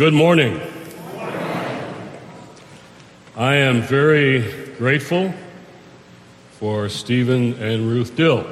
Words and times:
Good 0.00 0.14
morning. 0.14 0.58
I 3.36 3.56
am 3.56 3.82
very 3.82 4.72
grateful 4.78 5.34
for 6.52 6.88
Stephen 6.88 7.52
and 7.62 7.86
Ruth 7.86 8.16
Dill, 8.16 8.46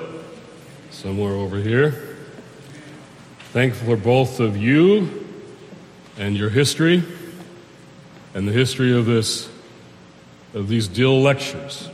somewhere 0.90 1.32
over 1.32 1.56
here. 1.56 2.18
Thankful 3.54 3.86
for 3.86 3.96
both 3.96 4.40
of 4.40 4.58
you 4.58 5.24
and 6.18 6.36
your 6.36 6.50
history 6.50 7.02
and 8.34 8.46
the 8.46 8.52
history 8.52 8.94
of 8.94 9.06
this 9.06 9.48
of 10.52 10.68
these 10.68 10.86
Dill 10.86 11.22
lectures. 11.22 11.88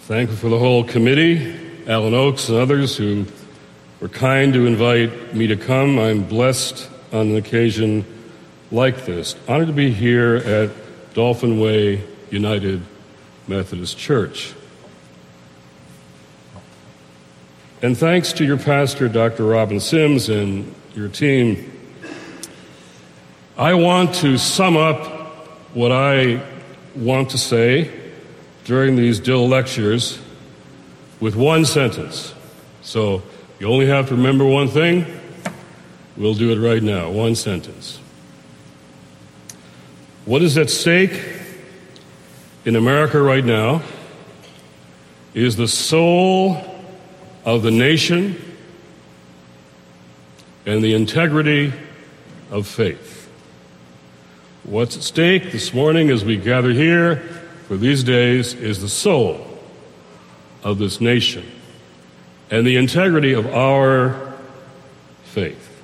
Thankful 0.00 0.36
for 0.36 0.50
the 0.50 0.58
whole 0.58 0.84
committee, 0.84 1.56
Alan 1.86 2.12
Oakes 2.12 2.50
and 2.50 2.58
others 2.58 2.98
who 2.98 3.24
were 3.98 4.10
kind 4.10 4.52
to 4.52 4.66
invite 4.66 5.34
me 5.34 5.46
to 5.46 5.56
come. 5.56 5.98
I'm 5.98 6.24
blessed 6.24 6.86
on 7.14 7.28
an 7.28 7.36
occasion 7.36 8.04
like 8.70 9.06
this. 9.06 9.36
Honored 9.48 9.68
to 9.68 9.72
be 9.72 9.90
here 9.90 10.36
at 10.36 10.70
Dauphin 11.14 11.60
Way 11.60 12.02
United 12.30 12.82
Methodist 13.48 13.96
Church. 13.96 14.54
And 17.82 17.96
thanks 17.96 18.32
to 18.34 18.44
your 18.44 18.56
pastor, 18.56 19.08
Dr. 19.08 19.44
Robin 19.44 19.80
Sims, 19.80 20.28
and 20.28 20.74
your 20.94 21.08
team, 21.08 21.72
I 23.56 23.74
want 23.74 24.14
to 24.16 24.38
sum 24.38 24.76
up 24.76 25.06
what 25.74 25.92
I 25.92 26.42
want 26.94 27.30
to 27.30 27.38
say 27.38 27.90
during 28.64 28.96
these 28.96 29.20
Dill 29.20 29.46
lectures 29.46 30.18
with 31.20 31.36
one 31.36 31.64
sentence. 31.64 32.34
So 32.82 33.22
you 33.60 33.68
only 33.68 33.86
have 33.86 34.08
to 34.08 34.16
remember 34.16 34.44
one 34.44 34.68
thing. 34.68 35.06
We'll 36.16 36.34
do 36.34 36.50
it 36.50 36.66
right 36.66 36.82
now. 36.82 37.10
One 37.10 37.34
sentence. 37.34 38.00
What 40.26 40.42
is 40.42 40.58
at 40.58 40.70
stake 40.70 41.22
in 42.64 42.74
America 42.74 43.22
right 43.22 43.44
now 43.44 43.82
is 45.34 45.54
the 45.54 45.68
soul 45.68 46.60
of 47.44 47.62
the 47.62 47.70
nation 47.70 48.34
and 50.66 50.82
the 50.82 50.94
integrity 50.94 51.72
of 52.50 52.66
faith. 52.66 53.30
What's 54.64 54.96
at 54.96 55.04
stake 55.04 55.52
this 55.52 55.72
morning 55.72 56.10
as 56.10 56.24
we 56.24 56.36
gather 56.36 56.72
here 56.72 57.18
for 57.68 57.76
these 57.76 58.02
days 58.02 58.52
is 58.52 58.80
the 58.80 58.88
soul 58.88 59.46
of 60.64 60.78
this 60.78 61.00
nation 61.00 61.48
and 62.50 62.66
the 62.66 62.74
integrity 62.74 63.32
of 63.32 63.46
our 63.46 64.34
faith. 65.22 65.80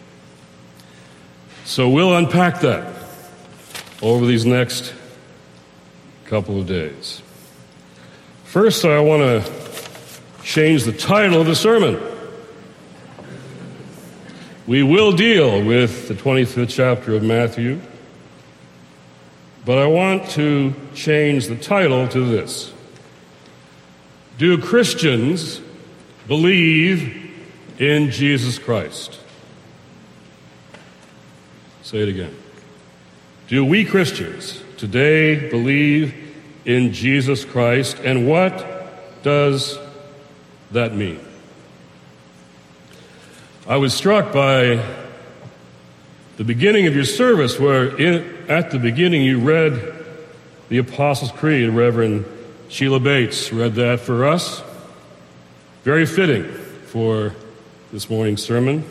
So 1.65 1.89
we'll 1.89 2.17
unpack 2.17 2.61
that 2.63 2.92
over 4.03 4.27
these 4.27 4.45
next 4.45 4.93
couple 6.27 6.61
of 6.61 6.67
days. 6.67 7.23
First, 8.45 8.85
I 8.85 9.01
want 9.01 9.23
to 9.23 9.53
change 10.43 10.85
the 10.85 10.93
title 10.93 11.41
of 11.41 11.47
the 11.47 11.55
sermon. 11.55 12.01
We 14.67 14.83
will 14.83 15.13
deal 15.13 15.65
with 15.65 16.09
the 16.09 16.15
25th 16.15 16.69
chapter 16.69 17.15
of 17.15 17.23
Matthew, 17.23 17.81
but 19.65 19.79
I 19.79 19.87
want 19.87 20.29
to 20.31 20.75
change 20.95 21.47
the 21.47 21.57
title 21.57 22.09
to 22.09 22.25
this 22.25 22.73
Do 24.39 24.59
Christians 24.59 25.61
believe 26.27 27.31
in 27.79 28.11
Jesus 28.11 28.59
Christ? 28.59 29.19
Say 31.83 31.99
it 31.99 32.09
again. 32.09 32.35
Do 33.53 33.67
we 33.67 33.85
Christians 33.85 34.63
today 34.79 35.51
believe 35.51 36.15
in 36.65 36.95
Jesus 36.95 37.45
Christ? 37.45 37.99
And 37.99 38.27
what 38.27 39.23
does 39.23 39.79
that 40.71 40.95
mean? 40.95 41.21
I 43.69 43.77
was 43.77 43.93
struck 43.93 44.33
by 44.33 44.83
the 46.39 46.45
beginning 46.45 46.87
of 46.87 46.95
your 46.95 47.05
service, 47.05 47.61
where 47.61 47.95
in, 47.95 48.25
at 48.49 48.71
the 48.71 48.79
beginning 48.79 49.21
you 49.21 49.39
read 49.39 50.03
the 50.71 50.79
Apostles' 50.79 51.31
Creed. 51.33 51.69
Reverend 51.69 52.25
Sheila 52.71 53.01
Bates 53.01 53.53
read 53.53 53.75
that 53.75 54.01
for 54.01 54.25
us. 54.25 54.63
Very 55.83 56.07
fitting 56.07 56.51
for 56.87 57.35
this 57.93 58.09
morning's 58.09 58.43
sermon 58.43 58.83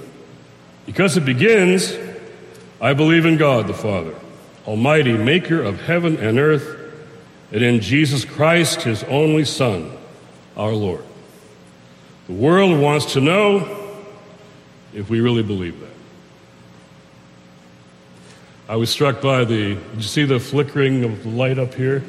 because 0.86 1.18
it 1.18 1.26
begins 1.26 1.98
I 2.80 2.94
believe 2.94 3.26
in 3.26 3.38
God 3.38 3.66
the 3.66 3.74
Father 3.74 4.14
Almighty, 4.68 5.18
maker 5.18 5.62
of 5.62 5.82
heaven 5.82 6.18
and 6.18 6.38
earth, 6.40 6.78
and 7.52 7.64
in 7.64 7.82
Jesus 7.82 8.24
Christ, 8.26 8.84
his 8.84 9.04
only 9.04 9.46
Son, 9.46 9.92
our 10.56 10.74
Lord. 10.74 11.04
The 12.28 12.34
world 12.34 12.80
wants 12.80 13.14
to 13.14 13.22
know 13.22 13.78
if 14.94 15.10
we 15.10 15.20
really 15.20 15.44
believe 15.44 15.80
that. 15.80 15.90
I 18.70 18.78
was 18.78 18.90
struck 18.90 19.22
by 19.22 19.44
the, 19.44 19.76
did 19.76 19.96
you 19.96 20.02
see 20.02 20.24
the 20.24 20.40
flickering 20.40 21.04
of 21.04 21.24
the 21.24 21.30
light 21.30 21.60
up 21.60 21.74
here? 21.74 22.04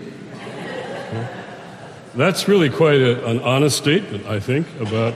That's 2.15 2.47
really 2.47 2.71
quite 2.71 3.01
a, 3.01 3.27
an 3.27 3.41
honest 3.41 3.79
statement, 3.79 4.27
I 4.27 4.39
think, 4.39 4.67
about 4.79 5.15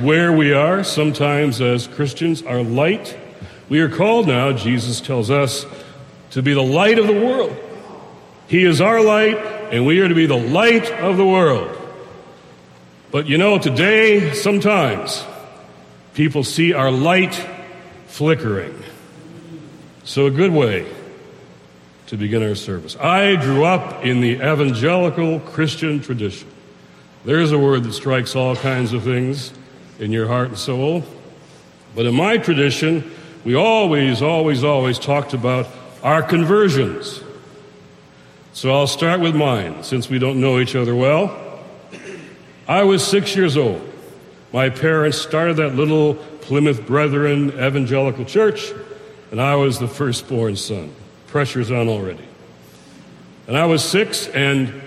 where 0.00 0.32
we 0.32 0.54
are 0.54 0.84
sometimes 0.84 1.60
as 1.60 1.86
Christians. 1.86 2.42
Our 2.42 2.62
light, 2.62 3.18
we 3.68 3.80
are 3.80 3.88
called 3.88 4.28
now, 4.28 4.52
Jesus 4.52 5.00
tells 5.00 5.28
us, 5.30 5.66
to 6.30 6.42
be 6.42 6.54
the 6.54 6.62
light 6.62 6.98
of 6.98 7.06
the 7.06 7.12
world. 7.12 7.56
He 8.46 8.64
is 8.64 8.80
our 8.80 9.02
light, 9.02 9.36
and 9.72 9.86
we 9.86 10.00
are 10.00 10.08
to 10.08 10.14
be 10.14 10.26
the 10.26 10.36
light 10.36 10.90
of 10.90 11.16
the 11.16 11.26
world. 11.26 11.76
But 13.10 13.28
you 13.28 13.38
know, 13.38 13.58
today, 13.58 14.32
sometimes 14.34 15.24
people 16.14 16.44
see 16.44 16.72
our 16.72 16.90
light 16.90 17.34
flickering. 18.06 18.76
So, 20.04 20.26
a 20.26 20.30
good 20.30 20.52
way 20.52 20.86
to 22.06 22.16
begin 22.16 22.42
our 22.42 22.56
service. 22.56 22.96
I 22.96 23.36
grew 23.36 23.64
up 23.64 24.04
in 24.04 24.20
the 24.20 24.34
evangelical 24.34 25.38
Christian 25.40 26.00
tradition. 26.00 26.48
There's 27.24 27.52
a 27.52 27.58
word 27.58 27.84
that 27.84 27.92
strikes 27.92 28.34
all 28.34 28.56
kinds 28.56 28.92
of 28.92 29.04
things 29.04 29.52
in 30.00 30.10
your 30.10 30.26
heart 30.26 30.48
and 30.48 30.58
soul. 30.58 31.04
But 31.94 32.06
in 32.06 32.14
my 32.14 32.38
tradition, 32.38 33.12
we 33.44 33.54
always, 33.54 34.22
always, 34.22 34.64
always 34.64 34.98
talked 34.98 35.34
about 35.34 35.68
our 36.02 36.22
conversions. 36.22 37.22
So 38.52 38.72
I'll 38.72 38.86
start 38.86 39.20
with 39.20 39.34
mine, 39.34 39.84
since 39.84 40.08
we 40.08 40.18
don't 40.18 40.40
know 40.40 40.58
each 40.58 40.74
other 40.74 40.94
well. 40.94 41.60
I 42.66 42.82
was 42.84 43.06
six 43.06 43.36
years 43.36 43.56
old. 43.56 43.86
My 44.52 44.70
parents 44.70 45.18
started 45.18 45.56
that 45.58 45.74
little 45.74 46.14
Plymouth 46.14 46.86
Brethren 46.86 47.50
Evangelical 47.50 48.24
Church, 48.24 48.72
and 49.30 49.40
I 49.40 49.54
was 49.54 49.78
the 49.78 49.88
firstborn 49.88 50.56
son. 50.56 50.92
Pressure's 51.28 51.70
on 51.70 51.88
already. 51.88 52.24
And 53.46 53.56
I 53.56 53.66
was 53.66 53.84
six, 53.84 54.26
and 54.28 54.80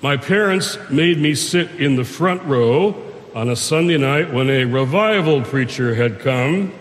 my 0.00 0.16
parents 0.16 0.78
made 0.90 1.18
me 1.18 1.34
sit 1.34 1.70
in 1.80 1.96
the 1.96 2.04
front 2.04 2.42
row 2.44 2.94
on 3.34 3.48
a 3.48 3.56
Sunday 3.56 3.98
night 3.98 4.32
when 4.32 4.50
a 4.50 4.64
revival 4.64 5.42
preacher 5.42 5.94
had 5.94 6.20
come 6.20 6.72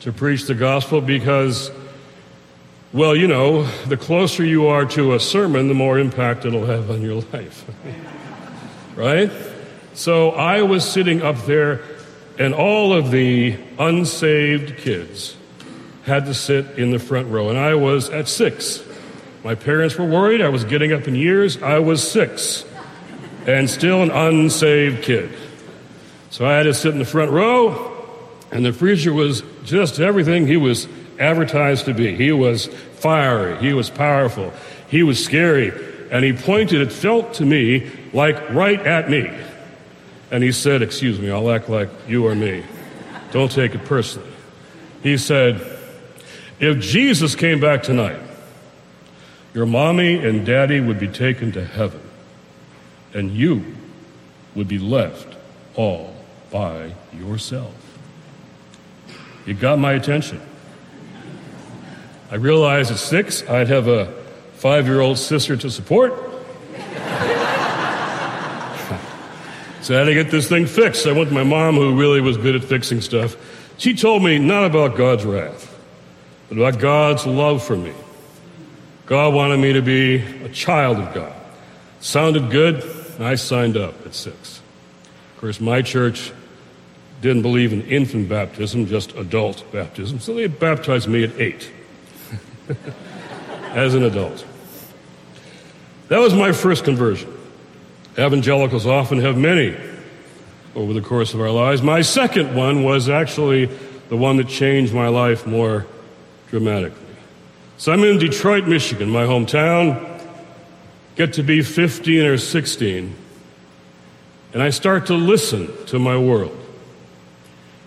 to 0.00 0.12
preach 0.12 0.44
the 0.44 0.54
gospel 0.54 1.00
because 1.00 1.70
well, 2.92 3.14
you 3.14 3.28
know, 3.28 3.64
the 3.86 3.96
closer 3.96 4.44
you 4.44 4.66
are 4.66 4.84
to 4.84 5.14
a 5.14 5.20
sermon, 5.20 5.68
the 5.68 5.74
more 5.74 5.98
impact 5.98 6.44
it'll 6.44 6.66
have 6.66 6.90
on 6.90 7.02
your 7.02 7.22
life. 7.32 7.64
right? 8.96 9.30
So 9.94 10.30
I 10.30 10.62
was 10.62 10.88
sitting 10.90 11.22
up 11.22 11.36
there, 11.46 11.82
and 12.38 12.52
all 12.52 12.92
of 12.92 13.12
the 13.12 13.56
unsaved 13.78 14.78
kids 14.78 15.36
had 16.04 16.26
to 16.26 16.34
sit 16.34 16.78
in 16.78 16.90
the 16.90 16.98
front 16.98 17.28
row, 17.28 17.48
and 17.48 17.58
I 17.58 17.74
was 17.74 18.10
at 18.10 18.26
six. 18.26 18.82
My 19.44 19.54
parents 19.54 19.96
were 19.96 20.06
worried. 20.06 20.40
I 20.40 20.48
was 20.48 20.64
getting 20.64 20.92
up 20.92 21.06
in 21.06 21.14
years. 21.14 21.62
I 21.62 21.78
was 21.78 22.08
six, 22.08 22.64
and 23.46 23.70
still 23.70 24.02
an 24.02 24.10
unsaved 24.10 25.04
kid. 25.04 25.30
So 26.30 26.44
I 26.44 26.54
had 26.54 26.64
to 26.64 26.74
sit 26.74 26.92
in 26.92 26.98
the 26.98 27.04
front 27.04 27.30
row, 27.30 28.08
and 28.50 28.64
the 28.64 28.72
preacher 28.72 29.12
was 29.12 29.44
just 29.62 30.00
everything 30.00 30.48
he 30.48 30.56
was 30.56 30.88
advertised 31.20 31.84
to 31.84 31.94
be. 31.94 32.16
He 32.16 32.32
was 32.32 32.66
fiery, 32.66 33.58
he 33.58 33.72
was 33.72 33.90
powerful, 33.90 34.52
he 34.88 35.02
was 35.02 35.22
scary, 35.22 35.72
and 36.10 36.24
he 36.24 36.32
pointed, 36.32 36.80
it 36.80 36.92
felt 36.92 37.34
to 37.34 37.44
me 37.44 37.90
like 38.12 38.50
right 38.50 38.80
at 38.80 39.08
me. 39.08 39.30
And 40.30 40.42
he 40.42 40.52
said, 40.52 40.82
Excuse 40.82 41.18
me, 41.18 41.30
I'll 41.30 41.50
act 41.50 41.68
like 41.68 41.88
you 42.08 42.26
or 42.26 42.34
me. 42.34 42.64
Don't 43.32 43.50
take 43.50 43.74
it 43.74 43.84
personally. 43.84 44.30
He 45.02 45.16
said, 45.16 45.78
If 46.58 46.80
Jesus 46.80 47.34
came 47.34 47.60
back 47.60 47.82
tonight, 47.82 48.20
your 49.54 49.66
mommy 49.66 50.16
and 50.16 50.46
daddy 50.46 50.80
would 50.80 51.00
be 51.00 51.08
taken 51.08 51.52
to 51.52 51.64
heaven, 51.64 52.00
and 53.12 53.32
you 53.32 53.64
would 54.54 54.68
be 54.68 54.78
left 54.78 55.36
all 55.74 56.14
by 56.50 56.94
yourself. 57.12 57.74
It 59.46 59.58
got 59.58 59.78
my 59.78 59.92
attention. 59.92 60.40
I 62.30 62.36
realized 62.36 62.92
at 62.92 62.98
six 62.98 63.42
I'd 63.48 63.66
have 63.68 63.88
a 63.88 64.06
five 64.54 64.86
year 64.86 65.00
old 65.00 65.18
sister 65.18 65.56
to 65.56 65.68
support. 65.70 66.12
so 69.82 69.96
I 69.96 69.98
had 69.98 70.04
to 70.04 70.14
get 70.14 70.30
this 70.30 70.48
thing 70.48 70.66
fixed. 70.66 71.08
I 71.08 71.12
went 71.12 71.30
to 71.30 71.34
my 71.34 71.42
mom, 71.42 71.74
who 71.74 71.98
really 71.98 72.20
was 72.20 72.36
good 72.36 72.54
at 72.54 72.62
fixing 72.62 73.00
stuff. 73.00 73.36
She 73.78 73.94
told 73.94 74.22
me 74.22 74.38
not 74.38 74.64
about 74.64 74.96
God's 74.96 75.24
wrath, 75.24 75.76
but 76.48 76.58
about 76.58 76.78
God's 76.78 77.26
love 77.26 77.64
for 77.64 77.76
me. 77.76 77.94
God 79.06 79.34
wanted 79.34 79.58
me 79.58 79.72
to 79.72 79.82
be 79.82 80.16
a 80.44 80.48
child 80.50 80.98
of 80.98 81.12
God. 81.12 81.34
Sounded 81.98 82.48
good, 82.50 82.84
I 83.18 83.34
signed 83.34 83.76
up 83.76 84.06
at 84.06 84.14
six. 84.14 84.62
Of 85.34 85.40
course, 85.40 85.60
my 85.60 85.82
church 85.82 86.32
didn't 87.22 87.42
believe 87.42 87.72
in 87.72 87.82
infant 87.82 88.28
baptism, 88.28 88.86
just 88.86 89.16
adult 89.16 89.64
baptism, 89.72 90.20
so 90.20 90.32
they 90.34 90.46
baptized 90.46 91.08
me 91.08 91.24
at 91.24 91.32
eight 91.40 91.70
as 93.72 93.94
an 93.94 94.02
adult. 94.02 94.44
That 96.08 96.18
was 96.18 96.34
my 96.34 96.52
first 96.52 96.84
conversion. 96.84 97.32
Evangelicals 98.18 98.86
often 98.86 99.20
have 99.20 99.36
many 99.36 99.76
over 100.74 100.92
the 100.92 101.00
course 101.00 101.34
of 101.34 101.40
our 101.40 101.50
lives. 101.50 101.82
My 101.82 102.02
second 102.02 102.54
one 102.54 102.82
was 102.82 103.08
actually 103.08 103.66
the 104.08 104.16
one 104.16 104.36
that 104.36 104.48
changed 104.48 104.92
my 104.92 105.08
life 105.08 105.46
more 105.46 105.86
dramatically. 106.48 106.98
So 107.78 107.92
I'm 107.92 108.04
in 108.04 108.18
Detroit, 108.18 108.66
Michigan, 108.66 109.08
my 109.08 109.24
hometown, 109.24 110.06
get 111.16 111.32
to 111.34 111.42
be 111.42 111.62
15 111.62 112.26
or 112.26 112.38
16, 112.38 113.14
and 114.52 114.62
I 114.62 114.70
start 114.70 115.06
to 115.06 115.14
listen 115.14 115.68
to 115.86 115.98
my 115.98 116.16
world. 116.16 116.56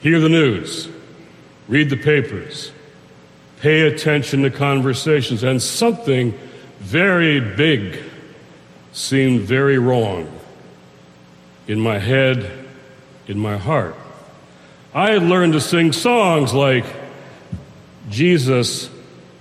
Hear 0.01 0.19
the 0.19 0.29
news, 0.29 0.89
read 1.67 1.89
the 1.89 1.97
papers, 1.97 2.72
pay 3.63 3.83
attention 3.83 4.41
to 4.41 4.49
conversations, 4.49 5.41
and 5.41 5.61
something 5.61 6.37
very 6.79 7.39
big 7.39 7.97
seemed 8.91 9.39
very 9.39 9.77
wrong 9.77 10.29
in 11.65 11.79
my 11.79 11.97
head, 11.97 12.51
in 13.25 13.39
my 13.39 13.55
heart. 13.55 13.95
I 14.93 15.11
had 15.11 15.23
learned 15.23 15.53
to 15.53 15.61
sing 15.61 15.93
songs 15.93 16.53
like 16.53 16.83
Jesus 18.09 18.89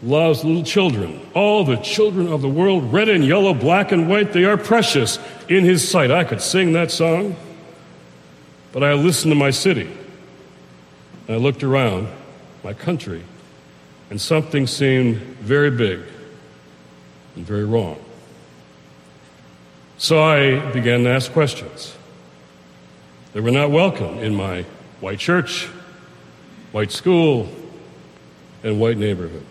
loves 0.05 0.45
little 0.45 0.63
children. 0.63 1.21
All 1.35 1.65
the 1.65 1.79
children 1.79 2.29
of 2.29 2.43
the 2.43 2.49
world, 2.49 2.93
red 2.93 3.09
and 3.09 3.25
yellow, 3.25 3.53
black 3.53 3.91
and 3.91 4.09
white, 4.09 4.33
they 4.33 4.45
are 4.45 4.57
precious 4.57 5.19
in 5.49 5.65
his 5.65 5.87
sight. 5.91 6.13
I 6.13 6.23
could 6.23 6.41
sing 6.41 6.75
that 6.75 6.93
song, 6.93 7.35
but 8.71 8.85
I 8.85 8.93
listened 8.93 9.33
to 9.33 9.37
my 9.37 9.51
city. 9.51 9.91
I 11.29 11.35
looked 11.35 11.65
around 11.65 12.07
my 12.63 12.73
country, 12.73 13.25
and 14.13 14.21
something 14.21 14.67
seemed 14.67 15.17
very 15.41 15.71
big 15.71 15.99
and 17.35 17.47
very 17.47 17.65
wrong. 17.65 17.99
So 19.97 20.23
I 20.23 20.71
began 20.71 21.05
to 21.05 21.09
ask 21.09 21.33
questions. 21.33 21.97
They 23.33 23.41
were 23.41 23.51
not 23.51 23.71
welcome 23.71 24.19
in 24.19 24.35
my 24.35 24.67
white 25.01 25.19
church, 25.19 25.65
white 26.73 26.93
school, 26.93 27.49
and 28.63 28.79
white 28.79 28.99
neighborhood. 28.99 29.47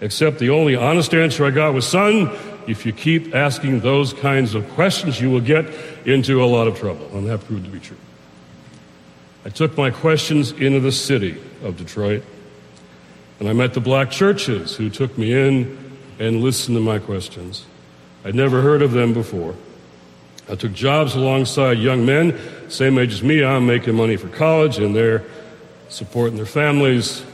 Except 0.00 0.38
the 0.38 0.48
only 0.48 0.74
honest 0.74 1.12
answer 1.12 1.44
I 1.44 1.50
got 1.50 1.74
was, 1.74 1.86
son, 1.86 2.30
if 2.66 2.86
you 2.86 2.94
keep 2.94 3.34
asking 3.34 3.80
those 3.80 4.14
kinds 4.14 4.54
of 4.54 4.66
questions, 4.70 5.20
you 5.20 5.30
will 5.30 5.42
get 5.42 5.66
into 6.06 6.42
a 6.42 6.46
lot 6.46 6.66
of 6.66 6.78
trouble. 6.78 7.10
And 7.12 7.26
that 7.26 7.44
proved 7.44 7.66
to 7.66 7.70
be 7.70 7.78
true. 7.78 7.98
I 9.44 9.50
took 9.50 9.76
my 9.76 9.90
questions 9.90 10.52
into 10.52 10.80
the 10.80 10.92
city 10.92 11.38
of 11.62 11.76
Detroit, 11.76 12.24
and 13.42 13.48
I 13.48 13.54
met 13.54 13.74
the 13.74 13.80
black 13.80 14.12
churches 14.12 14.76
who 14.76 14.88
took 14.88 15.18
me 15.18 15.32
in 15.32 15.98
and 16.20 16.44
listened 16.44 16.76
to 16.76 16.80
my 16.80 17.00
questions. 17.00 17.66
I'd 18.24 18.36
never 18.36 18.62
heard 18.62 18.82
of 18.82 18.92
them 18.92 19.12
before. 19.12 19.56
I 20.48 20.54
took 20.54 20.72
jobs 20.72 21.16
alongside 21.16 21.80
young 21.80 22.06
men, 22.06 22.38
same 22.68 22.96
age 23.00 23.12
as 23.12 23.24
me. 23.24 23.42
I'm 23.42 23.66
making 23.66 23.96
money 23.96 24.14
for 24.14 24.28
college, 24.28 24.78
and 24.78 24.94
they're 24.94 25.24
supporting 25.88 26.36
their 26.36 26.46
families. 26.46 27.24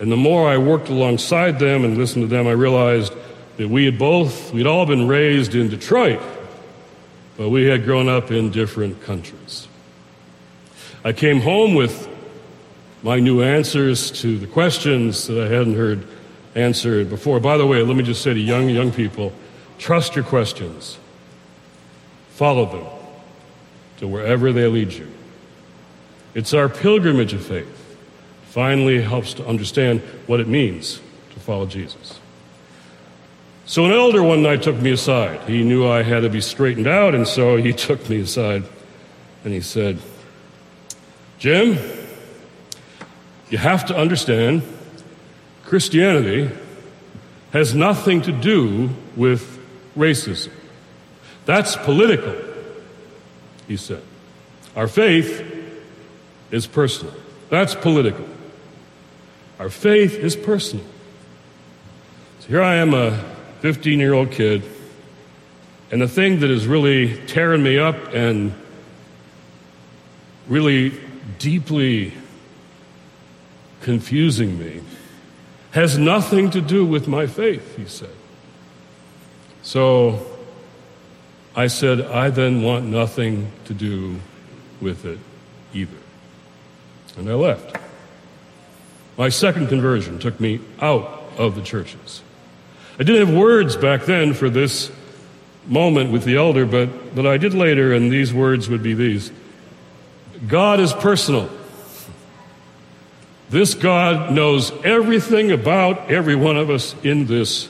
And 0.00 0.10
the 0.10 0.16
more 0.16 0.48
I 0.48 0.58
worked 0.58 0.88
alongside 0.88 1.60
them 1.60 1.84
and 1.84 1.96
listened 1.96 2.24
to 2.24 2.26
them, 2.26 2.48
I 2.48 2.52
realized 2.52 3.12
that 3.58 3.68
we 3.68 3.84
had 3.84 4.00
both, 4.00 4.52
we'd 4.52 4.66
all 4.66 4.86
been 4.86 5.06
raised 5.06 5.54
in 5.54 5.68
Detroit, 5.68 6.20
but 7.36 7.48
we 7.48 7.66
had 7.66 7.84
grown 7.84 8.08
up 8.08 8.32
in 8.32 8.50
different 8.50 9.00
countries. 9.04 9.68
I 11.04 11.12
came 11.12 11.40
home 11.40 11.76
with 11.76 12.08
my 13.02 13.18
new 13.18 13.42
answers 13.42 14.10
to 14.22 14.38
the 14.38 14.46
questions 14.46 15.26
that 15.26 15.38
I 15.38 15.48
hadn't 15.52 15.74
heard 15.74 16.06
answered 16.54 17.10
before. 17.10 17.40
By 17.40 17.56
the 17.56 17.66
way, 17.66 17.82
let 17.82 17.96
me 17.96 18.02
just 18.02 18.22
say 18.22 18.32
to 18.32 18.40
young, 18.40 18.68
young 18.68 18.92
people 18.92 19.32
trust 19.78 20.14
your 20.14 20.24
questions, 20.24 20.98
follow 22.30 22.66
them 22.66 22.86
to 23.98 24.06
wherever 24.06 24.52
they 24.52 24.66
lead 24.68 24.92
you. 24.92 25.10
It's 26.34 26.54
our 26.54 26.68
pilgrimage 26.68 27.32
of 27.32 27.44
faith 27.44 27.78
finally 28.50 29.00
helps 29.02 29.34
to 29.34 29.46
understand 29.46 30.00
what 30.26 30.38
it 30.38 30.46
means 30.46 31.00
to 31.30 31.40
follow 31.40 31.66
Jesus. 31.66 32.20
So, 33.64 33.86
an 33.86 33.92
elder 33.92 34.22
one 34.22 34.42
night 34.42 34.62
took 34.62 34.76
me 34.76 34.90
aside. 34.90 35.48
He 35.48 35.62
knew 35.62 35.88
I 35.88 36.02
had 36.02 36.20
to 36.20 36.28
be 36.28 36.40
straightened 36.40 36.86
out, 36.86 37.14
and 37.14 37.26
so 37.26 37.56
he 37.56 37.72
took 37.72 38.08
me 38.08 38.20
aside 38.20 38.64
and 39.44 39.52
he 39.52 39.60
said, 39.60 39.98
Jim, 41.38 41.78
you 43.52 43.58
have 43.58 43.84
to 43.84 43.94
understand 43.94 44.62
Christianity 45.64 46.50
has 47.52 47.74
nothing 47.74 48.22
to 48.22 48.32
do 48.32 48.88
with 49.14 49.60
racism. 49.94 50.50
That's 51.44 51.76
political, 51.76 52.34
he 53.68 53.76
said. 53.76 54.02
Our 54.74 54.88
faith 54.88 55.44
is 56.50 56.66
personal. 56.66 57.12
That's 57.50 57.74
political. 57.74 58.26
Our 59.58 59.68
faith 59.68 60.14
is 60.14 60.34
personal. 60.34 60.86
So 62.40 62.48
here 62.48 62.62
I 62.62 62.76
am, 62.76 62.94
a 62.94 63.22
15 63.60 63.98
year 63.98 64.14
old 64.14 64.30
kid, 64.30 64.62
and 65.90 66.00
the 66.00 66.08
thing 66.08 66.40
that 66.40 66.48
is 66.48 66.66
really 66.66 67.18
tearing 67.26 67.62
me 67.62 67.78
up 67.78 68.14
and 68.14 68.54
really 70.48 70.98
deeply 71.38 72.14
confusing 73.82 74.58
me 74.58 74.80
has 75.72 75.98
nothing 75.98 76.50
to 76.50 76.60
do 76.60 76.84
with 76.84 77.08
my 77.08 77.26
faith, 77.26 77.76
he 77.76 77.84
said. 77.86 78.14
So 79.62 80.26
I 81.54 81.66
said, 81.66 82.00
I 82.00 82.30
then 82.30 82.62
want 82.62 82.84
nothing 82.84 83.50
to 83.66 83.74
do 83.74 84.20
with 84.80 85.04
it 85.04 85.18
either. 85.72 85.96
And 87.16 87.28
I 87.28 87.34
left. 87.34 87.76
My 89.16 89.28
second 89.28 89.68
conversion 89.68 90.18
took 90.18 90.40
me 90.40 90.60
out 90.80 91.22
of 91.36 91.54
the 91.54 91.62
churches. 91.62 92.22
I 92.98 93.04
didn't 93.04 93.26
have 93.26 93.36
words 93.36 93.76
back 93.76 94.04
then 94.04 94.34
for 94.34 94.50
this 94.50 94.90
moment 95.66 96.10
with 96.10 96.24
the 96.24 96.36
elder, 96.36 96.66
but, 96.66 97.14
but 97.14 97.26
I 97.26 97.36
did 97.36 97.54
later, 97.54 97.92
and 97.92 98.10
these 98.10 98.32
words 98.32 98.68
would 98.68 98.82
be 98.82 98.94
these 98.94 99.30
God 100.46 100.80
is 100.80 100.92
personal. 100.92 101.48
This 103.52 103.74
God 103.74 104.32
knows 104.32 104.72
everything 104.84 105.52
about 105.52 106.10
every 106.10 106.34
one 106.34 106.56
of 106.56 106.70
us 106.70 106.96
in 107.04 107.26
this 107.26 107.68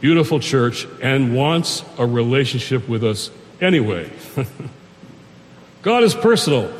beautiful 0.00 0.40
church 0.40 0.88
and 1.00 1.36
wants 1.36 1.84
a 1.98 2.06
relationship 2.06 2.88
with 2.88 3.04
us 3.04 3.30
anyway. 3.60 4.10
God 5.82 6.02
is 6.02 6.14
personal, 6.14 6.74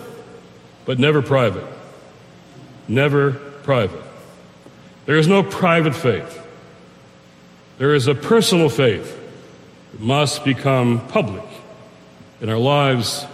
but 0.87 0.99
never 0.99 1.23
private 1.23 1.69
never 2.89 3.33
private. 3.33 4.03
There 5.07 5.17
is 5.17 5.29
no 5.29 5.43
private 5.43 5.95
faith. 5.95 6.39
There 7.79 7.95
is 7.95 8.07
a 8.07 8.15
personal 8.15 8.69
faith 8.69 9.19
that 9.93 10.01
must 10.01 10.45
become 10.45 11.07
public 11.09 11.45
in 12.41 12.49
our 12.49 12.59
lives, 12.59 13.27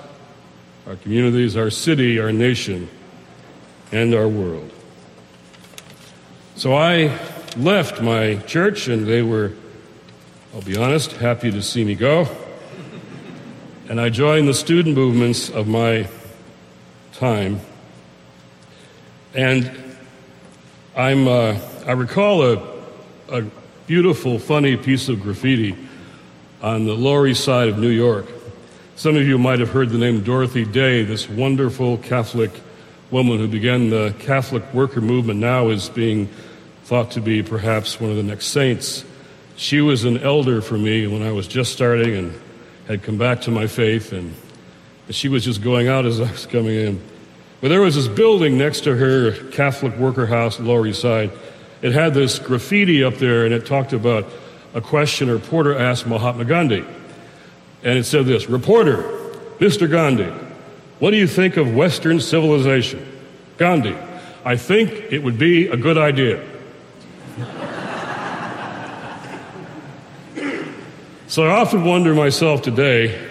our 0.86 0.96
communities, 0.96 1.56
our 1.56 1.70
city, 1.70 2.18
our 2.18 2.32
nation, 2.32 2.88
and 3.92 4.14
our 4.14 4.28
world. 4.28 4.70
So 6.56 6.74
I 6.74 7.18
left 7.56 8.00
my 8.02 8.36
church, 8.46 8.88
and 8.88 9.06
they 9.06 9.22
were, 9.22 9.52
I'll 10.54 10.62
be 10.62 10.76
honest, 10.76 11.12
happy 11.12 11.50
to 11.50 11.62
see 11.62 11.84
me 11.84 11.94
go. 11.94 12.28
And 13.88 14.00
I 14.00 14.10
joined 14.10 14.48
the 14.48 14.54
student 14.54 14.94
movements 14.94 15.48
of 15.48 15.66
my 15.66 16.08
time 17.12 17.60
and 19.34 19.70
I'm, 20.96 21.28
uh, 21.28 21.58
I 21.86 21.92
recall 21.92 22.42
a, 22.42 22.60
a 23.28 23.42
beautiful, 23.86 24.38
funny 24.38 24.76
piece 24.76 25.08
of 25.08 25.20
graffiti 25.20 25.76
on 26.62 26.86
the 26.86 26.94
Lower 26.94 27.26
East 27.26 27.44
Side 27.44 27.68
of 27.68 27.78
New 27.78 27.90
York. 27.90 28.26
Some 28.96 29.16
of 29.16 29.22
you 29.22 29.38
might 29.38 29.60
have 29.60 29.70
heard 29.70 29.90
the 29.90 29.98
name 29.98 30.24
Dorothy 30.24 30.64
Day, 30.64 31.04
this 31.04 31.28
wonderful 31.28 31.98
Catholic 31.98 32.50
woman 33.10 33.38
who 33.38 33.48
began 33.48 33.90
the 33.90 34.14
Catholic 34.18 34.62
worker 34.74 35.00
movement 35.00 35.40
now 35.40 35.68
is 35.68 35.88
being 35.88 36.28
thought 36.84 37.10
to 37.12 37.20
be 37.20 37.42
perhaps 37.42 38.00
one 38.00 38.10
of 38.10 38.16
the 38.16 38.22
next 38.22 38.48
saints. 38.48 39.04
She 39.56 39.80
was 39.80 40.04
an 40.04 40.18
elder 40.18 40.60
for 40.60 40.76
me 40.76 41.06
when 41.06 41.22
I 41.22 41.32
was 41.32 41.48
just 41.48 41.72
starting 41.72 42.14
and 42.14 42.40
had 42.86 43.02
come 43.02 43.18
back 43.18 43.42
to 43.42 43.50
my 43.50 43.66
faith, 43.66 44.12
and 44.12 44.34
she 45.10 45.28
was 45.28 45.44
just 45.44 45.62
going 45.62 45.88
out 45.88 46.06
as 46.06 46.20
I 46.20 46.30
was 46.30 46.46
coming 46.46 46.74
in. 46.74 47.02
But 47.60 47.68
there 47.68 47.80
was 47.80 47.96
this 47.96 48.08
building 48.08 48.56
next 48.56 48.84
to 48.84 48.94
her 48.96 49.32
Catholic 49.50 49.96
worker 49.96 50.26
house, 50.26 50.60
Lower 50.60 50.86
East 50.86 51.00
Side. 51.00 51.30
It 51.82 51.92
had 51.92 52.14
this 52.14 52.38
graffiti 52.38 53.02
up 53.02 53.14
there, 53.14 53.44
and 53.44 53.54
it 53.54 53.66
talked 53.66 53.92
about 53.92 54.26
a 54.74 54.80
question 54.80 55.28
a 55.28 55.32
reporter 55.32 55.76
asked 55.76 56.06
Mahatma 56.06 56.44
Gandhi. 56.44 56.84
And 57.82 57.98
it 57.98 58.04
said 58.04 58.26
this 58.26 58.48
Reporter, 58.48 59.02
Mr. 59.58 59.90
Gandhi, 59.90 60.32
what 60.98 61.10
do 61.10 61.16
you 61.16 61.26
think 61.26 61.56
of 61.56 61.74
Western 61.74 62.20
civilization? 62.20 63.06
Gandhi, 63.56 63.96
I 64.44 64.56
think 64.56 65.12
it 65.12 65.22
would 65.22 65.38
be 65.38 65.68
a 65.68 65.76
good 65.76 65.98
idea. 65.98 66.44
so 71.28 71.46
I 71.46 71.60
often 71.60 71.84
wonder 71.84 72.14
myself 72.14 72.62
today 72.62 73.28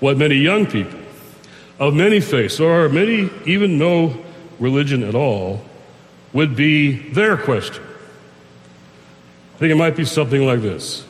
what 0.00 0.16
many 0.16 0.36
young 0.36 0.66
people 0.66 0.98
of 1.78 1.94
many 1.94 2.20
faiths, 2.20 2.60
or 2.60 2.90
many 2.90 3.30
even 3.46 3.78
no 3.78 4.22
religion 4.58 5.02
at 5.02 5.14
all, 5.14 5.64
would 6.32 6.54
be 6.54 6.92
their 6.92 7.36
question. 7.36 7.82
I 9.54 9.58
think 9.58 9.72
it 9.72 9.76
might 9.76 9.96
be 9.96 10.04
something 10.04 10.44
like 10.44 10.60
this 10.60 11.04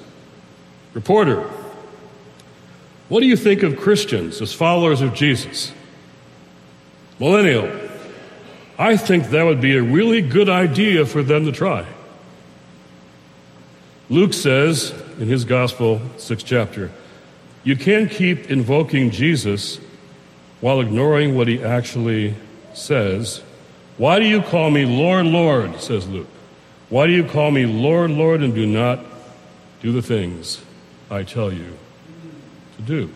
Reporter, 0.94 1.48
what 3.10 3.20
do 3.20 3.26
you 3.26 3.36
think 3.36 3.64
of 3.64 3.76
Christians 3.76 4.40
as 4.40 4.52
followers 4.52 5.00
of 5.00 5.14
Jesus? 5.14 5.72
Millennial, 7.18 7.68
I 8.78 8.96
think 8.96 9.30
that 9.30 9.42
would 9.42 9.60
be 9.60 9.76
a 9.76 9.82
really 9.82 10.22
good 10.22 10.48
idea 10.48 11.04
for 11.04 11.20
them 11.20 11.44
to 11.44 11.50
try. 11.50 11.84
Luke 14.08 14.32
says 14.32 14.94
in 15.18 15.26
his 15.26 15.44
gospel, 15.44 16.00
sixth 16.18 16.46
chapter, 16.46 16.92
you 17.64 17.74
can't 17.74 18.08
keep 18.08 18.48
invoking 18.48 19.10
Jesus 19.10 19.80
while 20.60 20.80
ignoring 20.80 21.34
what 21.34 21.48
he 21.48 21.64
actually 21.64 22.36
says. 22.74 23.42
Why 23.98 24.20
do 24.20 24.24
you 24.24 24.40
call 24.40 24.70
me 24.70 24.84
Lord, 24.84 25.26
Lord? 25.26 25.80
says 25.80 26.06
Luke. 26.06 26.28
Why 26.90 27.08
do 27.08 27.12
you 27.12 27.24
call 27.24 27.50
me 27.50 27.66
Lord, 27.66 28.12
Lord, 28.12 28.40
and 28.40 28.54
do 28.54 28.66
not 28.66 29.00
do 29.82 29.90
the 29.90 30.00
things 30.00 30.62
I 31.10 31.24
tell 31.24 31.52
you 31.52 31.76
to 32.80 32.86
do? 32.86 33.14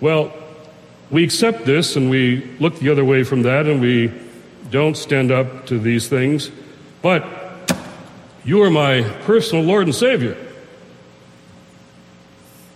Well, 0.00 0.32
we 1.10 1.24
accept 1.24 1.64
this 1.64 1.96
and 1.96 2.10
we 2.10 2.44
look 2.58 2.78
the 2.78 2.90
other 2.90 3.04
way 3.04 3.24
from 3.24 3.42
that 3.42 3.66
and 3.66 3.80
we 3.80 4.12
don't 4.70 4.96
stand 4.96 5.30
up 5.30 5.66
to 5.66 5.78
these 5.78 6.08
things, 6.08 6.50
but 7.02 7.24
you 8.44 8.62
are 8.62 8.70
my 8.70 9.02
personal 9.22 9.64
Lord 9.64 9.86
and 9.86 9.94
Savior. 9.94 10.36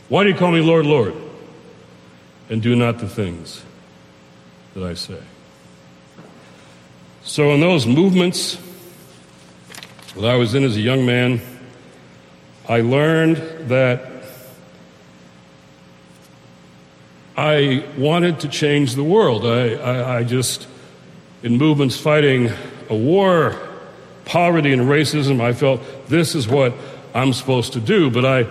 Why 0.09 0.25
do 0.25 0.31
you 0.31 0.37
call 0.37 0.53
me 0.53 0.61
Lord, 0.61 0.87
Lord? 0.87 1.15
And 2.49 2.63
do 2.63 2.75
not 2.75 2.99
the 2.99 3.09
things 3.09 3.63
that 4.75 4.83
I 4.83 4.95
say. 4.95 5.21
So, 7.25 7.51
in 7.51 7.61
those 7.61 7.87
movements 7.87 8.57
that 10.15 10.25
I 10.25 10.37
was 10.37 10.55
in 10.55 10.65
as 10.65 10.77
a 10.77 10.81
young 10.81 11.05
man, 11.05 11.43
I 12.69 12.83
learned 12.83 13.37
that 13.71 14.13
I 17.35 17.83
wanted 17.97 18.41
to 18.41 18.49
change 18.49 18.95
the 18.95 19.05
world. 19.05 19.47
I, 19.47 19.75
I, 19.75 20.19
I 20.19 20.25
just, 20.25 20.67
in 21.43 21.57
movements 21.57 21.97
fighting 21.97 22.51
a 22.91 22.95
war, 22.95 23.57
poverty, 24.27 24.75
and 24.75 24.83
racism, 24.83 25.41
I 25.41 25.55
felt 25.55 25.81
this 26.09 26.35
is 26.35 26.47
what 26.47 26.75
I'm 27.15 27.33
supposed 27.33 27.73
to 27.73 27.81
do. 27.81 28.11
But 28.11 28.27
I, 28.27 28.47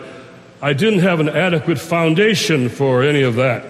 I 0.63 0.73
didn't 0.73 1.01
have 1.01 1.19
an 1.19 1.29
adequate 1.29 1.77
foundation 1.77 2.69
for 2.69 3.03
any 3.03 3.21
of 3.21 3.35
that, 3.35 3.65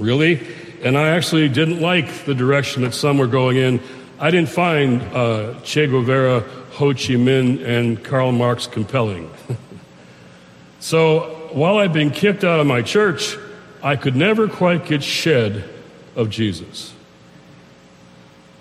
really. 0.00 0.44
And 0.82 0.98
I 0.98 1.10
actually 1.10 1.48
didn't 1.48 1.80
like 1.80 2.24
the 2.24 2.34
direction 2.34 2.82
that 2.82 2.94
some 2.94 3.18
were 3.18 3.28
going 3.28 3.58
in. 3.58 3.80
I 4.18 4.32
didn't 4.32 4.48
find 4.48 5.02
uh, 5.02 5.60
Che 5.60 5.86
Guevara, 5.86 6.42
Ho 6.72 6.94
Chi 6.94 7.14
Minh, 7.14 7.62
and 7.64 8.02
Karl 8.02 8.32
Marx 8.32 8.66
compelling. 8.66 9.30
so 10.80 11.48
while 11.52 11.78
I'd 11.78 11.92
been 11.92 12.10
kicked 12.10 12.44
out 12.44 12.60
of 12.60 12.66
my 12.66 12.80
church, 12.80 13.36
I 13.82 13.96
could 13.96 14.16
never 14.16 14.48
quite 14.48 14.86
get 14.86 15.02
shed 15.02 15.68
of 16.16 16.30
Jesus. 16.30 16.94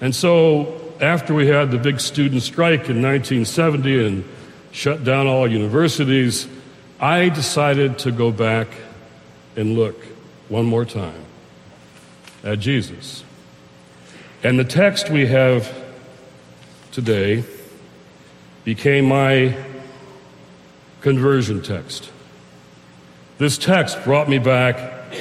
And 0.02 0.14
so 0.14 0.94
after 1.00 1.34
we 1.34 1.48
had 1.48 1.72
the 1.72 1.78
big 1.78 2.00
student 2.02 2.42
strike 2.42 2.90
in 2.90 3.02
1970 3.02 4.06
and 4.06 4.26
shut 4.72 5.04
down 5.04 5.28
all 5.28 5.50
universities, 5.50 6.48
I 7.00 7.30
decided 7.30 8.00
to 8.00 8.12
go 8.12 8.32
back 8.32 8.68
and 9.56 9.76
look 9.76 9.96
one 10.50 10.66
more 10.66 10.86
time 10.86 11.26
at 12.44 12.60
Jesus. 12.60 13.24
And 14.44 14.60
the 14.60 14.66
text 14.66 15.10
we 15.10 15.28
have 15.28 15.74
today 16.92 17.46
became 18.64 19.06
my 19.06 19.56
conversion 21.02 21.62
text. 21.62 22.12
This 23.38 23.58
text 23.58 24.04
brought 24.04 24.30
me 24.30 24.38
back 24.38 25.14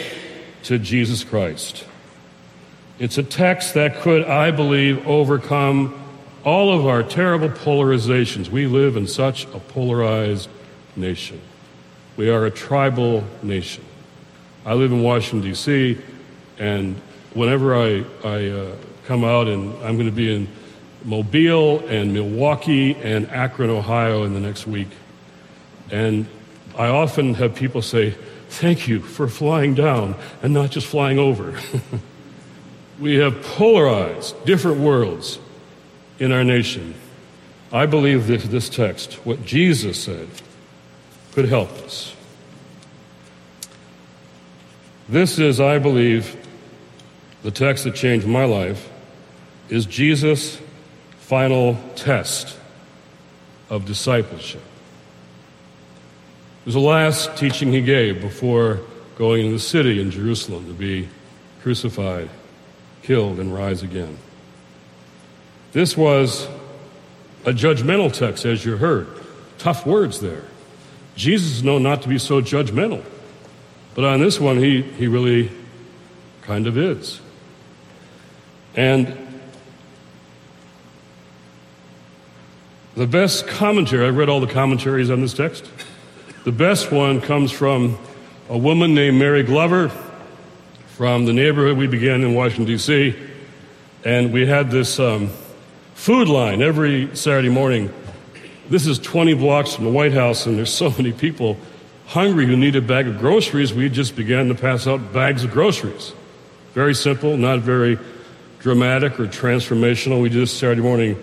to 0.64 0.78
Jesus 0.78 1.24
Christ. 1.24 1.86
It's 2.98 3.16
a 3.16 3.22
text 3.22 3.74
that 3.74 4.00
could, 4.02 4.24
I 4.24 4.50
believe, 4.50 5.06
overcome 5.06 5.96
all 6.44 6.72
of 6.72 6.86
our 6.86 7.02
terrible 7.02 7.48
polarizations. 7.48 8.48
We 8.48 8.66
live 8.66 8.96
in 8.96 9.06
such 9.06 9.44
a 9.46 9.58
polarized 9.58 10.50
nation. 10.96 11.40
We 12.16 12.28
are 12.28 12.44
a 12.44 12.50
tribal 12.50 13.24
nation. 13.42 13.84
I 14.66 14.74
live 14.74 14.92
in 14.92 15.02
Washington, 15.02 15.48
D.C., 15.48 15.98
and 16.58 16.96
whenever 17.32 17.74
I, 17.74 18.04
I 18.22 18.48
uh, 18.48 18.76
come 19.06 19.24
out, 19.24 19.48
and 19.48 19.72
I'm 19.82 19.96
going 19.96 20.04
to 20.04 20.12
be 20.12 20.34
in 20.34 20.46
Mobile 21.04 21.80
and 21.88 22.12
Milwaukee 22.12 22.94
and 22.96 23.28
Akron, 23.30 23.70
Ohio 23.70 24.24
in 24.24 24.34
the 24.34 24.40
next 24.40 24.66
week. 24.66 24.88
And 25.90 26.26
I 26.76 26.88
often 26.88 27.34
have 27.34 27.54
people 27.54 27.82
say, 27.82 28.14
Thank 28.48 28.88
you 28.88 29.00
for 29.00 29.28
flying 29.28 29.74
down 29.74 30.16
and 30.42 30.52
not 30.52 30.70
just 30.70 30.88
flying 30.88 31.20
over. 31.20 31.58
we 33.00 33.14
have 33.16 33.42
polarized 33.42 34.44
different 34.44 34.80
worlds 34.80 35.38
in 36.18 36.32
our 36.32 36.42
nation. 36.42 36.94
I 37.72 37.86
believe 37.86 38.26
that 38.26 38.42
this 38.42 38.68
text, 38.68 39.14
what 39.24 39.44
Jesus 39.44 40.02
said, 40.02 40.28
could 41.32 41.48
help 41.48 41.70
us. 41.78 42.14
This 45.08 45.38
is, 45.38 45.60
I 45.60 45.78
believe, 45.78 46.36
the 47.42 47.50
text 47.52 47.84
that 47.84 47.94
changed 47.94 48.26
my 48.26 48.44
life, 48.44 48.88
is 49.68 49.86
Jesus' 49.86 50.60
final 51.30 51.78
test 51.94 52.58
of 53.68 53.84
discipleship. 53.84 54.60
It 56.62 56.64
was 56.64 56.74
the 56.74 56.80
last 56.80 57.36
teaching 57.36 57.70
he 57.70 57.82
gave 57.82 58.20
before 58.20 58.80
going 59.16 59.42
into 59.42 59.52
the 59.52 59.60
city 59.60 60.00
in 60.00 60.10
Jerusalem 60.10 60.66
to 60.66 60.72
be 60.72 61.08
crucified, 61.62 62.28
killed, 63.04 63.38
and 63.38 63.54
rise 63.54 63.84
again. 63.84 64.18
This 65.70 65.96
was 65.96 66.48
a 67.44 67.52
judgmental 67.52 68.12
text, 68.12 68.44
as 68.44 68.64
you 68.64 68.76
heard. 68.76 69.06
Tough 69.56 69.86
words 69.86 70.18
there. 70.18 70.42
Jesus 71.14 71.52
is 71.52 71.62
known 71.62 71.84
not 71.84 72.02
to 72.02 72.08
be 72.08 72.18
so 72.18 72.42
judgmental. 72.42 73.04
But 73.94 74.02
on 74.02 74.18
this 74.18 74.40
one, 74.40 74.56
he, 74.56 74.82
he 74.82 75.06
really 75.06 75.52
kind 76.42 76.66
of 76.66 76.76
is. 76.76 77.20
And 78.74 79.29
the 82.94 83.06
best 83.06 83.46
commentary, 83.46 84.06
I've 84.06 84.16
read 84.16 84.28
all 84.28 84.40
the 84.40 84.52
commentaries 84.52 85.10
on 85.10 85.20
this 85.20 85.34
text. 85.34 85.70
The 86.44 86.52
best 86.52 86.90
one 86.90 87.20
comes 87.20 87.52
from 87.52 87.98
a 88.48 88.58
woman 88.58 88.94
named 88.94 89.18
Mary 89.18 89.42
Glover 89.42 89.90
from 90.88 91.24
the 91.24 91.32
neighborhood 91.32 91.76
we 91.76 91.86
began 91.86 92.22
in 92.22 92.34
Washington, 92.34 92.66
D.C. 92.66 93.16
And 94.04 94.32
we 94.32 94.46
had 94.46 94.70
this 94.70 94.98
um, 94.98 95.28
food 95.94 96.28
line 96.28 96.62
every 96.62 97.14
Saturday 97.14 97.48
morning 97.48 97.92
this 98.70 98.86
is 98.86 99.00
20 99.00 99.34
blocks 99.34 99.74
from 99.74 99.84
the 99.84 99.90
White 99.90 100.12
House, 100.12 100.46
and 100.46 100.56
there's 100.56 100.72
so 100.72 100.90
many 100.96 101.10
people 101.10 101.56
hungry 102.06 102.46
who 102.46 102.56
need 102.56 102.76
a 102.76 102.80
bag 102.80 103.08
of 103.08 103.18
groceries. 103.18 103.74
We 103.74 103.88
just 103.88 104.14
began 104.14 104.46
to 104.46 104.54
pass 104.54 104.86
out 104.86 105.12
bags 105.12 105.42
of 105.42 105.50
groceries. 105.50 106.12
Very 106.72 106.94
simple, 106.94 107.36
not 107.36 107.58
very 107.58 107.98
dramatic 108.60 109.18
or 109.18 109.26
transformational. 109.26 110.22
We 110.22 110.30
just 110.30 110.58
Saturday 110.58 110.82
morning 110.82 111.20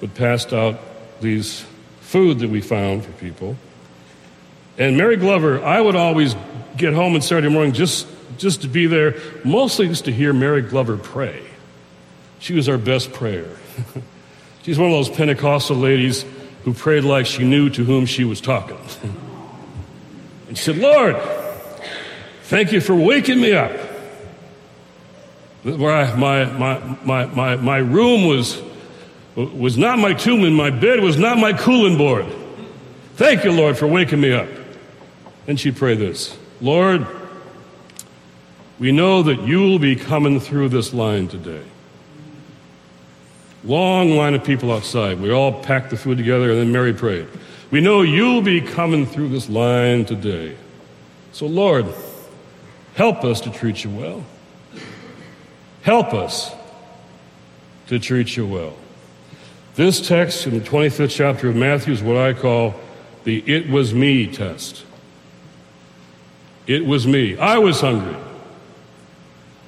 but 0.00 0.14
passed 0.14 0.52
out 0.52 0.80
these 1.22 1.64
food 2.00 2.40
that 2.40 2.50
we 2.50 2.60
found 2.60 3.04
for 3.04 3.12
people. 3.12 3.56
And 4.78 4.96
Mary 4.96 5.16
Glover, 5.16 5.64
I 5.64 5.80
would 5.80 5.96
always 5.96 6.34
get 6.76 6.92
home 6.92 7.14
on 7.14 7.22
Saturday 7.22 7.48
morning 7.48 7.72
just, 7.72 8.06
just 8.38 8.62
to 8.62 8.68
be 8.68 8.86
there, 8.86 9.16
mostly 9.44 9.88
just 9.88 10.06
to 10.06 10.12
hear 10.12 10.32
Mary 10.32 10.62
Glover 10.62 10.96
pray. 10.96 11.42
She 12.38 12.54
was 12.54 12.68
our 12.68 12.78
best 12.78 13.12
prayer. 13.12 13.48
She's 14.62 14.78
one 14.78 14.90
of 14.90 14.96
those 14.96 15.10
Pentecostal 15.10 15.76
ladies 15.76 16.24
who 16.64 16.72
prayed 16.72 17.04
like 17.04 17.26
she 17.26 17.44
knew 17.44 17.68
to 17.70 17.84
whom 17.84 18.06
she 18.06 18.24
was 18.24 18.40
talking. 18.40 18.78
and 20.48 20.56
she 20.56 20.64
said, 20.64 20.78
Lord, 20.78 21.16
thank 22.44 22.72
you 22.72 22.80
for 22.80 22.94
waking 22.94 23.40
me 23.40 23.52
up. 23.52 23.72
Where 25.64 25.94
I, 25.94 26.14
my, 26.16 26.44
my, 26.44 26.98
my, 27.04 27.26
my, 27.26 27.56
my 27.56 27.78
room 27.78 28.26
was, 28.26 28.60
was 29.34 29.78
not 29.78 29.98
my 29.98 30.12
tomb 30.12 30.44
and 30.44 30.54
my 30.54 30.70
bed 30.70 31.00
was 31.00 31.18
not 31.18 31.38
my 31.38 31.52
cooling 31.52 31.96
board. 31.96 32.26
Thank 33.14 33.44
you, 33.44 33.52
Lord, 33.52 33.76
for 33.76 33.86
waking 33.86 34.20
me 34.20 34.32
up. 34.32 34.48
And 35.46 35.58
she 35.58 35.72
prayed 35.72 35.98
this 35.98 36.36
Lord, 36.60 37.06
we 38.78 38.92
know 38.92 39.22
that 39.22 39.42
you 39.42 39.60
will 39.60 39.78
be 39.78 39.96
coming 39.96 40.40
through 40.40 40.68
this 40.70 40.92
line 40.92 41.28
today. 41.28 41.62
Long 43.64 44.10
line 44.10 44.34
of 44.34 44.42
people 44.42 44.72
outside. 44.72 45.20
We 45.20 45.30
all 45.30 45.62
packed 45.62 45.90
the 45.90 45.96
food 45.96 46.18
together, 46.18 46.50
and 46.50 46.58
then 46.58 46.72
Mary 46.72 46.92
prayed. 46.92 47.28
We 47.70 47.80
know 47.80 48.02
you'll 48.02 48.42
be 48.42 48.60
coming 48.60 49.06
through 49.06 49.28
this 49.28 49.48
line 49.48 50.04
today. 50.04 50.56
So, 51.30 51.46
Lord, 51.46 51.86
help 52.94 53.24
us 53.24 53.40
to 53.42 53.50
treat 53.50 53.84
you 53.84 53.90
well. 53.90 54.24
Help 55.82 56.12
us 56.12 56.52
to 57.86 57.98
treat 57.98 58.36
you 58.36 58.46
well. 58.46 58.74
This 59.74 60.06
text 60.06 60.46
in 60.46 60.58
the 60.58 60.64
25th 60.64 61.10
chapter 61.10 61.48
of 61.48 61.56
Matthew 61.56 61.94
is 61.94 62.02
what 62.02 62.18
I 62.18 62.34
call 62.34 62.74
the 63.24 63.38
it 63.46 63.70
was 63.70 63.94
me 63.94 64.26
test. 64.26 64.84
It 66.66 66.84
was 66.84 67.06
me. 67.06 67.38
I 67.38 67.58
was 67.58 67.80
hungry. 67.80 68.16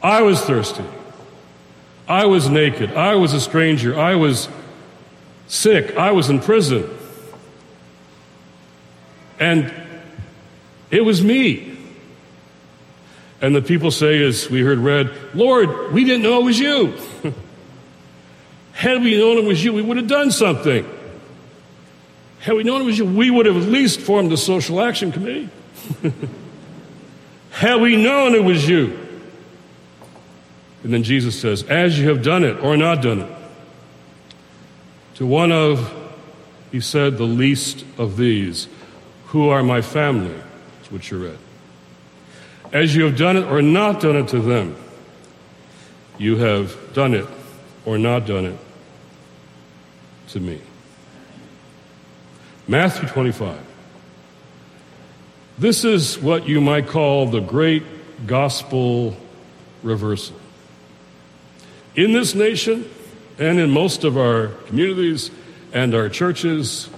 I 0.03 0.23
was 0.23 0.41
thirsty. 0.43 0.85
I 2.07 2.27
was 2.27 2.51
naked. 2.51 2.93
I 2.93 3.15
was 3.15 3.33
a 3.33 3.41
stranger. 3.41 3.99
I 3.99 4.15
was 4.17 4.49
sick. 5.47 5.97
I 5.97 6.13
was 6.13 6.29
in 6.29 6.41
prison. 6.41 6.89
And 9.41 9.73
it 10.91 11.01
was 11.01 11.25
me. 11.25 11.79
And 13.41 13.57
the 13.57 13.63
people 13.63 13.91
say, 13.91 14.23
as 14.23 14.51
we 14.51 14.61
heard 14.61 14.79
read, 14.79 15.11
Lord, 15.35 15.93
we 15.93 16.05
didn't 16.05 16.23
know 16.23 16.41
it 16.41 16.45
was 16.45 16.59
you. 16.59 16.95
Had 18.85 19.03
we 19.03 19.17
known 19.17 19.39
it 19.39 19.45
was 19.45 19.65
you, 19.65 19.73
we 19.73 19.81
would 19.81 19.97
have 19.97 20.09
done 20.09 20.31
something. 20.31 20.87
Had 22.41 22.55
we 22.55 22.65
known 22.65 22.83
it 22.83 22.85
was 22.85 22.99
you, 22.99 23.07
we 23.07 23.31
would 23.31 23.47
have 23.47 23.57
at 23.57 23.63
least 23.63 23.99
formed 23.99 24.31
a 24.31 24.37
social 24.37 24.79
action 24.79 25.11
committee. 25.11 25.49
Had 27.51 27.81
we 27.81 27.97
known 27.97 28.35
it 28.35 28.45
was 28.45 28.69
you. 28.69 28.99
And 30.83 30.93
then 30.93 31.03
Jesus 31.03 31.41
says, 31.41 31.63
As 31.63 31.99
you 31.99 32.11
have 32.11 32.23
done 32.23 32.45
it 32.45 32.63
or 32.63 32.77
not 32.77 33.01
done 33.01 33.21
it, 33.21 33.37
to 35.15 35.25
one 35.25 35.51
of, 35.51 35.91
he 36.71 36.81
said, 36.81 37.17
the 37.17 37.25
least 37.25 37.87
of 37.97 38.19
these, 38.19 38.69
who 39.29 39.49
are 39.49 39.63
my 39.63 39.81
family, 39.81 40.39
is 40.83 40.93
what 40.93 41.11
you 41.11 41.25
read. 41.25 41.39
As 42.71 42.95
you 42.95 43.05
have 43.05 43.17
done 43.17 43.39
it 43.39 43.45
or 43.45 43.63
not 43.63 44.03
done 44.03 44.17
it 44.17 44.29
to 44.29 44.41
them, 44.41 44.77
you 46.19 46.37
have 46.37 46.93
done 46.93 47.15
it 47.15 47.27
or 47.87 47.97
not 47.97 48.27
done 48.27 48.45
it 48.45 48.59
to 50.29 50.41
me. 50.41 50.61
Matthew 52.67 53.09
25. 53.09 53.59
This 55.59 55.85
is 55.85 56.19
what 56.19 56.49
you 56.49 56.61
might 56.61 56.89
call 56.89 57.27
the 57.27 57.41
great 57.41 57.85
gospel 58.27 59.17
reversal. 59.83 60.37
In 61.95 62.13
this 62.13 62.35
nation 62.35 62.89
and 63.39 63.59
in 63.59 63.71
most 63.71 64.05
of 64.05 64.17
our 64.17 64.49
communities 64.67 65.31
and 65.73 65.95
our 65.95 66.09
churches, 66.09 66.89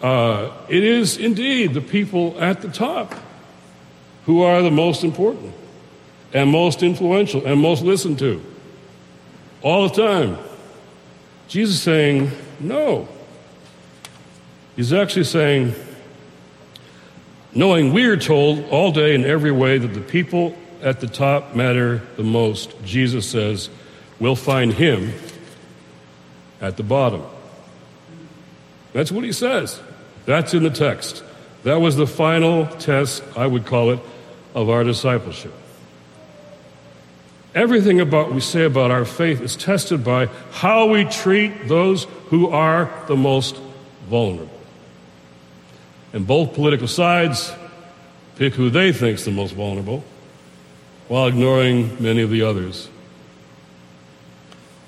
uh, 0.00 0.50
it 0.68 0.82
is 0.82 1.18
indeed 1.18 1.74
the 1.74 1.80
people 1.80 2.40
at 2.40 2.62
the 2.62 2.68
top 2.68 3.14
who 4.24 4.42
are 4.42 4.62
the 4.62 4.70
most 4.70 5.04
important 5.04 5.52
and 6.32 6.50
most 6.50 6.82
influential 6.82 7.44
and 7.44 7.60
most 7.60 7.82
listened 7.82 8.18
to 8.20 8.42
all 9.62 9.88
the 9.88 10.02
time. 10.02 10.38
Jesus 11.48 11.80
saying, 11.82 12.30
no. 12.62 13.08
He's 14.76 14.92
actually 14.92 15.24
saying, 15.24 15.74
knowing 17.54 17.92
we're 17.92 18.16
told 18.16 18.68
all 18.70 18.92
day 18.92 19.14
in 19.14 19.24
every 19.24 19.52
way 19.52 19.78
that 19.78 19.94
the 19.94 20.00
people 20.00 20.56
at 20.82 21.00
the 21.00 21.06
top 21.06 21.54
matter 21.54 22.02
the 22.16 22.22
most, 22.22 22.74
Jesus 22.84 23.28
says, 23.28 23.70
we'll 24.18 24.36
find 24.36 24.72
him 24.72 25.12
at 26.60 26.76
the 26.76 26.82
bottom. 26.82 27.22
That's 28.92 29.12
what 29.12 29.24
he 29.24 29.32
says. 29.32 29.80
That's 30.24 30.54
in 30.54 30.62
the 30.62 30.70
text. 30.70 31.22
That 31.64 31.80
was 31.80 31.96
the 31.96 32.06
final 32.06 32.66
test, 32.66 33.22
I 33.36 33.46
would 33.46 33.66
call 33.66 33.90
it, 33.90 34.00
of 34.54 34.68
our 34.68 34.84
discipleship. 34.84 35.52
Everything 37.54 38.00
about 38.00 38.32
we 38.32 38.40
say 38.40 38.64
about 38.64 38.90
our 38.90 39.04
faith 39.04 39.40
is 39.40 39.56
tested 39.56 40.02
by 40.02 40.26
how 40.52 40.86
we 40.86 41.04
treat 41.04 41.68
those 41.68 42.04
who 42.28 42.48
are 42.48 42.90
the 43.08 43.16
most 43.16 43.56
vulnerable. 44.08 44.58
And 46.12 46.26
both 46.26 46.54
political 46.54 46.88
sides 46.88 47.52
pick 48.36 48.54
who 48.54 48.70
they 48.70 48.92
think 48.92 49.18
is 49.18 49.24
the 49.24 49.30
most 49.30 49.54
vulnerable 49.54 50.02
while 51.08 51.26
ignoring 51.26 52.02
many 52.02 52.22
of 52.22 52.30
the 52.30 52.42
others. 52.42 52.88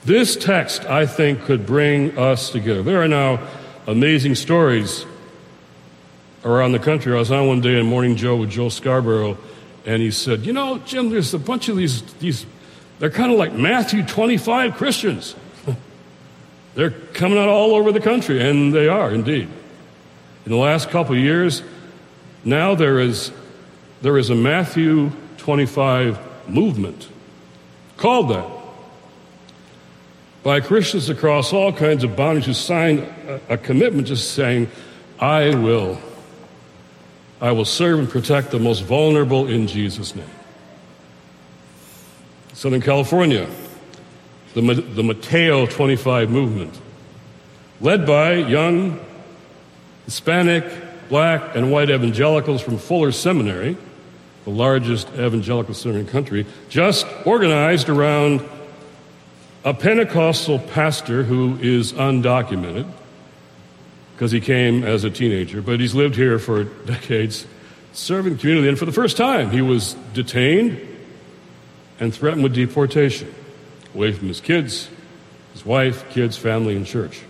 This 0.04 0.36
text, 0.36 0.84
I 0.84 1.06
think, 1.06 1.44
could 1.44 1.66
bring 1.66 2.18
us 2.18 2.50
together. 2.50 2.82
There 2.82 3.02
are 3.02 3.08
now 3.08 3.46
amazing 3.86 4.34
stories 4.34 5.06
around 6.44 6.72
the 6.72 6.78
country. 6.78 7.14
I 7.14 7.18
was 7.18 7.30
on 7.30 7.46
one 7.46 7.60
day 7.60 7.78
in 7.78 7.86
Morning 7.86 8.16
Joe 8.16 8.36
with 8.36 8.50
Joe 8.50 8.68
Scarborough, 8.68 9.38
and 9.84 10.02
he 10.02 10.10
said, 10.10 10.46
You 10.46 10.52
know, 10.52 10.78
Jim, 10.78 11.10
there's 11.10 11.34
a 11.34 11.38
bunch 11.38 11.68
of 11.68 11.76
these, 11.76 12.02
these 12.14 12.46
they're 12.98 13.10
kind 13.10 13.32
of 13.32 13.38
like 13.38 13.52
Matthew 13.52 14.04
25 14.04 14.76
Christians. 14.76 15.34
they're 16.74 16.90
coming 16.90 17.38
out 17.38 17.48
all 17.48 17.74
over 17.74 17.92
the 17.92 18.00
country, 18.00 18.40
and 18.40 18.72
they 18.72 18.88
are 18.88 19.12
indeed. 19.12 19.48
In 20.46 20.52
the 20.52 20.58
last 20.58 20.90
couple 20.90 21.16
years, 21.16 21.62
now 22.44 22.74
there 22.74 23.00
is, 23.00 23.32
there 24.02 24.18
is 24.18 24.30
a 24.30 24.34
Matthew 24.34 25.10
25 25.38 26.48
movement 26.48 27.08
called 27.96 28.30
that 28.30 28.54
by 30.42 30.60
Christians 30.60 31.08
across 31.08 31.52
all 31.52 31.72
kinds 31.72 32.04
of 32.04 32.14
boundaries 32.16 32.44
who 32.44 32.52
signed 32.54 33.00
a, 33.00 33.54
a 33.54 33.56
commitment 33.56 34.06
just 34.06 34.32
saying, 34.32 34.70
I 35.18 35.54
will. 35.54 35.98
I 37.44 37.52
will 37.52 37.66
serve 37.66 37.98
and 37.98 38.08
protect 38.08 38.52
the 38.52 38.58
most 38.58 38.84
vulnerable 38.84 39.48
in 39.48 39.66
Jesus' 39.66 40.16
name. 40.16 40.24
Southern 42.54 42.80
California, 42.80 43.46
the, 44.54 44.62
the 44.62 45.02
Mateo 45.02 45.66
25 45.66 46.30
movement, 46.30 46.80
led 47.82 48.06
by 48.06 48.32
young 48.32 48.98
Hispanic, 50.06 50.64
black, 51.10 51.54
and 51.54 51.70
white 51.70 51.90
evangelicals 51.90 52.62
from 52.62 52.78
Fuller 52.78 53.12
Seminary, 53.12 53.76
the 54.44 54.50
largest 54.50 55.10
evangelical 55.10 55.74
seminary 55.74 56.00
in 56.00 56.06
the 56.06 56.12
country, 56.12 56.46
just 56.70 57.06
organized 57.26 57.90
around 57.90 58.42
a 59.66 59.74
Pentecostal 59.74 60.60
pastor 60.60 61.24
who 61.24 61.58
is 61.60 61.92
undocumented 61.92 62.90
because 64.14 64.30
he 64.30 64.40
came 64.40 64.84
as 64.84 65.04
a 65.04 65.10
teenager, 65.10 65.60
but 65.60 65.80
he's 65.80 65.94
lived 65.94 66.14
here 66.14 66.38
for 66.38 66.64
decades, 66.64 67.46
serving 67.92 68.34
the 68.34 68.38
community. 68.38 68.68
And 68.68 68.78
for 68.78 68.86
the 68.86 68.92
first 68.92 69.16
time, 69.16 69.50
he 69.50 69.60
was 69.60 69.94
detained 70.12 70.80
and 71.98 72.14
threatened 72.14 72.42
with 72.42 72.54
deportation 72.54 73.32
away 73.94 74.12
from 74.12 74.28
his 74.28 74.40
kids, 74.40 74.88
his 75.52 75.66
wife, 75.66 76.08
kids, 76.10 76.36
family, 76.36 76.76
and 76.76 76.86
church. 76.86 77.22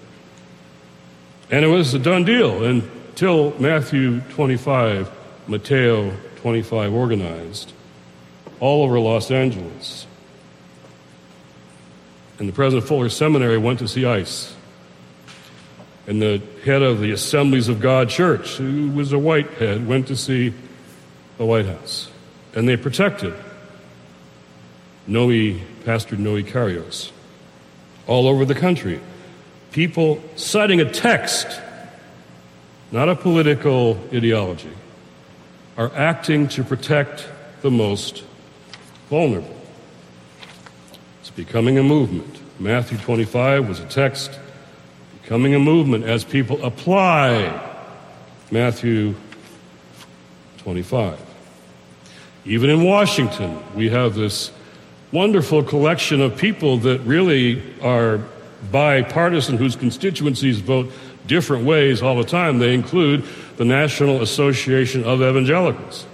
And 1.51 1.65
it 1.65 1.69
was 1.69 1.95
a 1.95 1.99
done 1.99 2.25
deal 2.25 2.65
until 2.65 3.59
Matthew 3.59 4.21
25, 4.21 5.11
Mateo 5.47 6.17
25 6.37 6.93
organized 6.93 7.73
all 8.61 8.83
over 8.83 8.99
Los 8.99 9.31
Angeles. 9.31 10.07
And 12.39 12.49
the 12.49 12.53
president 12.53 12.85
of 12.85 12.89
Fuller 12.89 13.09
Seminary 13.09 13.59
went 13.59 13.79
to 13.79 13.89
see 13.89 14.05
ICE. 14.05 14.55
And 16.07 16.21
the 16.21 16.43
head 16.65 16.83
of 16.83 17.01
the 17.01 17.13
Assemblies 17.13 17.69
of 17.69 17.81
God 17.81 18.09
Church, 18.09 18.57
who 18.57 18.91
was 18.91 19.13
a 19.13 19.19
white 19.19 19.51
head, 19.55 19.87
went 19.87 20.09
to 20.09 20.17
see 20.17 20.53
the 21.39 21.45
White 21.45 21.67
House. 21.67 22.11
And 22.55 22.69
they 22.69 22.77
protected 22.77 23.35
Noe, 25.07 25.59
Pastor 25.85 26.17
Noe 26.17 26.43
Carias 26.43 27.11
all 28.07 28.29
over 28.29 28.45
the 28.45 28.55
country. 28.55 29.01
People 29.73 30.23
citing 30.37 30.81
a 30.81 30.91
text, 30.91 31.47
not 32.93 33.09
a 33.09 33.17
political 33.17 33.99
ideology, 34.13 34.71
are 35.77 35.93
acting 35.95 36.49
to 36.49 36.63
protect 36.63 37.27
the 37.63 37.71
most 37.71 38.25
vulnerable. 39.09 39.57
It's 41.21 41.31
becoming 41.31 41.79
a 41.79 41.83
movement. 41.83 42.39
Matthew 42.61 42.99
25 42.99 43.69
was 43.69 43.81
a 43.81 43.87
text 43.87 44.39
becoming 45.25 45.55
a 45.55 45.59
movement 45.59 46.05
as 46.05 46.23
people 46.23 46.63
apply 46.63 47.51
Matthew 48.51 49.15
25. 50.59 51.19
Even 52.45 52.69
in 52.69 52.85
Washington, 52.85 53.59
we 53.75 53.89
have 53.89 54.15
this 54.15 54.53
wonderful 55.13 55.63
collection 55.63 56.21
of 56.21 56.37
people 56.37 56.77
that 56.77 57.01
really 57.01 57.63
are 57.81 58.21
bipartisan, 58.71 59.57
whose 59.57 59.77
constituencies 59.77 60.59
vote 60.61 60.93
different 61.27 61.65
ways 61.65 62.03
all 62.03 62.17
the 62.17 62.25
time. 62.25 62.59
They 62.59 62.75
include 62.75 63.25
the 63.57 63.65
National 63.65 64.21
Association 64.21 65.05
of 65.05 65.23
Evangelicals 65.23 66.05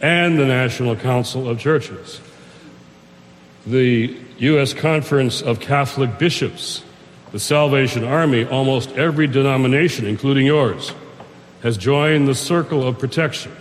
and 0.00 0.38
the 0.38 0.46
National 0.46 0.94
Council 0.94 1.48
of 1.48 1.58
Churches, 1.58 2.20
the 3.66 4.16
U.S. 4.38 4.72
Conference 4.72 5.42
of 5.42 5.58
Catholic 5.58 6.16
Bishops, 6.16 6.84
the 7.36 7.40
Salvation 7.40 8.02
Army, 8.02 8.46
almost 8.46 8.92
every 8.92 9.26
denomination, 9.26 10.06
including 10.06 10.46
yours, 10.46 10.94
has 11.62 11.76
joined 11.76 12.26
the 12.26 12.34
circle 12.34 12.82
of 12.88 12.98
protection. 12.98 13.54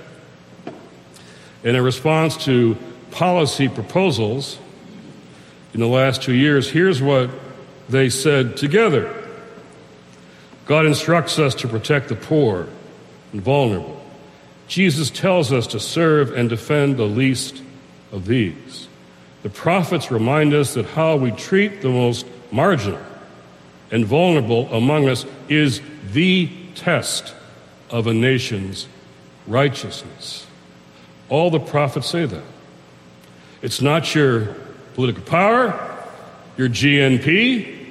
In 1.62 1.76
a 1.76 1.82
response 1.82 2.46
to 2.46 2.78
policy 3.12 3.68
proposals 3.68 4.58
in 5.74 5.82
the 5.82 5.88
last 5.88 6.24
two 6.24 6.32
years, 6.34 6.70
here's 6.70 7.02
what 7.02 7.30
they 7.90 8.10
said 8.10 8.56
together 8.56 9.14
God 10.66 10.86
instructs 10.86 11.38
us 11.38 11.54
to 11.56 11.68
protect 11.68 12.08
the 12.08 12.16
poor 12.16 12.70
and 13.34 13.42
vulnerable. 13.42 14.02
Jesus 14.70 15.10
tells 15.10 15.52
us 15.52 15.68
to 15.68 15.82
serve 15.82 16.32
and 16.32 16.48
defend 16.48 16.96
the 16.96 17.04
least 17.04 17.62
of 18.14 18.26
these. 18.26 18.88
The 19.44 19.50
prophets 19.50 20.12
remind 20.12 20.54
us 20.54 20.76
that 20.76 20.86
how 20.86 21.18
we 21.18 21.32
treat 21.32 21.82
the 21.82 21.90
most 21.90 22.26
marginal 22.54 23.02
and 23.92 24.06
vulnerable 24.06 24.72
among 24.74 25.08
us 25.10 25.26
is 25.50 25.82
the 26.12 26.50
test 26.76 27.34
of 27.90 28.08
a 28.08 28.14
nation's 28.14 28.88
righteousness. 29.48 30.46
All 31.30 31.50
the 31.50 31.60
prophets 31.60 32.10
say 32.10 32.26
that. 32.26 32.44
It's 33.62 33.82
not 33.82 34.14
your 34.14 34.56
political 34.94 35.24
power, 35.24 36.04
your 36.58 36.70
GNP, 36.70 37.86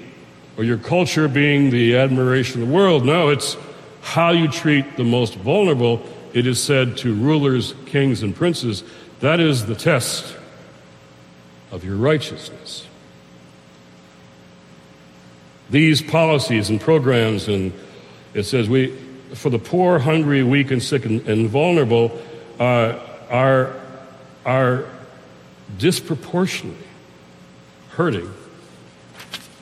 or 0.56 0.64
your 0.64 0.78
culture 0.78 1.26
being 1.28 1.70
the 1.70 1.96
admiration 1.96 2.62
of 2.62 2.68
the 2.68 2.74
world. 2.74 3.04
No, 3.04 3.30
it's 3.30 3.56
how 4.02 4.30
you 4.30 4.48
treat 4.48 4.96
the 4.96 5.04
most 5.04 5.34
vulnerable. 5.34 6.02
It 6.32 6.46
is 6.46 6.62
said 6.62 6.96
to 6.98 7.14
rulers, 7.14 7.74
kings, 7.86 8.22
and 8.22 8.34
princes 8.34 8.84
that 9.20 9.40
is 9.40 9.64
the 9.64 9.74
test 9.74 10.36
of 11.70 11.82
your 11.82 11.96
righteousness. 11.96 12.86
These 15.74 16.02
policies 16.02 16.70
and 16.70 16.80
programs, 16.80 17.48
and 17.48 17.72
it 18.32 18.44
says 18.44 18.68
we, 18.68 18.96
for 19.34 19.50
the 19.50 19.58
poor, 19.58 19.98
hungry, 19.98 20.44
weak, 20.44 20.70
and 20.70 20.80
sick, 20.80 21.04
and, 21.04 21.20
and 21.26 21.48
vulnerable, 21.48 22.16
uh, 22.60 22.96
are, 23.28 23.74
are 24.46 24.84
disproportionately 25.76 26.86
hurting 27.88 28.32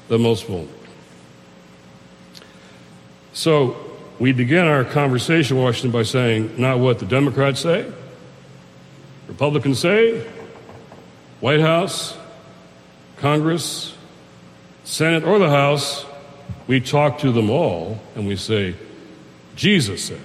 the 0.08 0.18
most 0.18 0.44
vulnerable. 0.44 0.74
So 3.32 3.78
we 4.18 4.32
begin 4.32 4.66
our 4.66 4.84
conversation, 4.84 5.56
Washington, 5.56 5.92
by 5.92 6.02
saying 6.02 6.60
not 6.60 6.78
what 6.78 6.98
the 6.98 7.06
Democrats 7.06 7.60
say, 7.60 7.90
Republicans 9.28 9.78
say, 9.78 10.28
White 11.40 11.60
House, 11.60 12.14
Congress, 13.16 13.96
Senate, 14.84 15.24
or 15.24 15.38
the 15.38 15.50
House. 15.50 16.04
We 16.66 16.80
talk 16.80 17.18
to 17.18 17.32
them 17.32 17.50
all 17.50 18.00
and 18.14 18.26
we 18.26 18.36
say, 18.36 18.74
Jesus 19.56 20.04
said, 20.04 20.20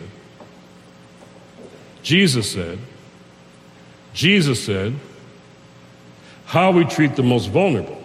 Jesus 2.03 2.51
said, 2.51 2.79
Jesus 4.13 4.63
said, 4.63 4.95
how 6.45 6.71
we 6.71 6.85
treat 6.85 7.15
the 7.15 7.23
most 7.23 7.47
vulnerable 7.47 8.01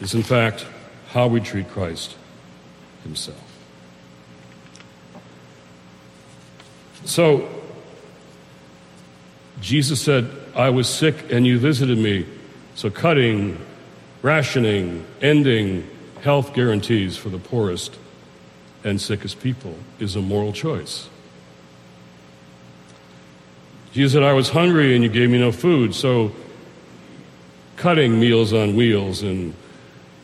is, 0.00 0.14
in 0.14 0.22
fact, 0.22 0.64
how 1.08 1.26
we 1.26 1.40
treat 1.40 1.68
Christ 1.68 2.16
himself. 3.02 3.40
So, 7.04 7.48
Jesus 9.60 10.00
said, 10.00 10.30
I 10.54 10.70
was 10.70 10.88
sick 10.88 11.32
and 11.32 11.46
you 11.46 11.58
visited 11.58 11.98
me. 11.98 12.26
So, 12.76 12.90
cutting, 12.90 13.58
rationing, 14.24 15.04
ending 15.20 15.86
health 16.22 16.54
guarantees 16.54 17.14
for 17.14 17.28
the 17.28 17.38
poorest 17.38 17.94
and 18.82 18.98
sickest 18.98 19.38
people 19.42 19.76
is 19.98 20.16
a 20.16 20.20
moral 20.20 20.50
choice. 20.50 21.10
Jesus 23.92 24.14
said, 24.14 24.22
I 24.22 24.32
was 24.32 24.48
hungry 24.48 24.94
and 24.94 25.04
you 25.04 25.10
gave 25.10 25.28
me 25.28 25.38
no 25.38 25.52
food. 25.52 25.94
So, 25.94 26.32
cutting 27.76 28.18
meals 28.18 28.54
on 28.54 28.74
wheels 28.74 29.22
and 29.22 29.52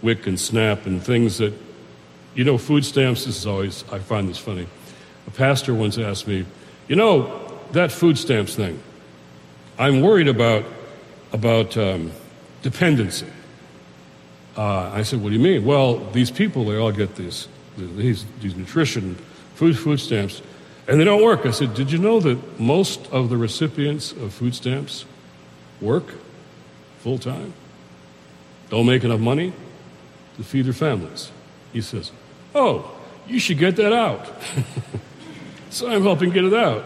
WIC 0.01 0.27
and 0.27 0.41
SNAP 0.41 0.87
and 0.87 1.03
things 1.03 1.37
that 1.37 1.53
you 2.35 2.45
know, 2.45 2.57
food 2.57 2.87
stamps, 2.87 3.27
this 3.27 3.37
is 3.37 3.47
always, 3.47 3.85
I 3.93 3.99
find 3.99 4.31
this 4.31 4.39
funny. 4.39 4.67
A 5.27 5.31
pastor 5.31 5.75
once 5.75 5.99
asked 5.99 6.27
me, 6.27 6.47
You 6.89 6.97
know, 6.97 7.61
that 7.73 7.93
food 7.93 8.17
stamps 8.17 8.55
thing, 8.55 8.83
I'm 9.79 10.01
worried 10.01 10.29
about, 10.29 10.65
about 11.35 11.77
um, 11.77 12.13
dependency. 12.63 13.27
Uh, 14.57 14.91
I 14.93 15.03
said, 15.03 15.23
What 15.23 15.31
do 15.31 15.37
you 15.37 15.43
mean? 15.43 15.65
Well, 15.65 15.99
these 16.13 16.31
people, 16.31 16.65
they 16.65 16.77
all 16.77 16.93
get 16.93 17.17
these, 17.17 17.49
these, 17.77 18.25
these 18.41 18.57
nutrition, 18.57 19.15
food, 19.55 19.79
food 19.79 20.01
stamps, 20.01 20.43
and 20.89 21.01
they 21.01 21.05
don't 21.05 21.23
work. 21.23 21.47
I 21.47 21.51
said, 21.51 21.75
Did 21.75 21.93
you 21.93 21.99
know 21.99 22.21
that 22.21 22.61
most 22.61 23.07
of 23.13 23.31
the 23.31 23.37
recipients 23.37 24.13
of 24.13 24.33
food 24.35 24.55
stamps 24.55 25.05
work 25.81 26.15
full 26.99 27.19
time? 27.19 27.53
Don't 28.71 28.87
make 28.87 29.05
enough 29.05 29.21
money 29.21 29.53
to 30.37 30.43
feed 30.43 30.67
their 30.67 30.73
families. 30.73 31.31
He 31.73 31.81
says, 31.81 32.11
Oh, 32.55 32.91
you 33.29 33.39
should 33.39 33.59
get 33.59 33.77
that 33.77 33.93
out. 33.93 34.29
so 35.71 35.89
I'm 35.91 36.03
helping 36.03 36.31
get 36.31 36.45
it 36.45 36.55
out. 36.55 36.85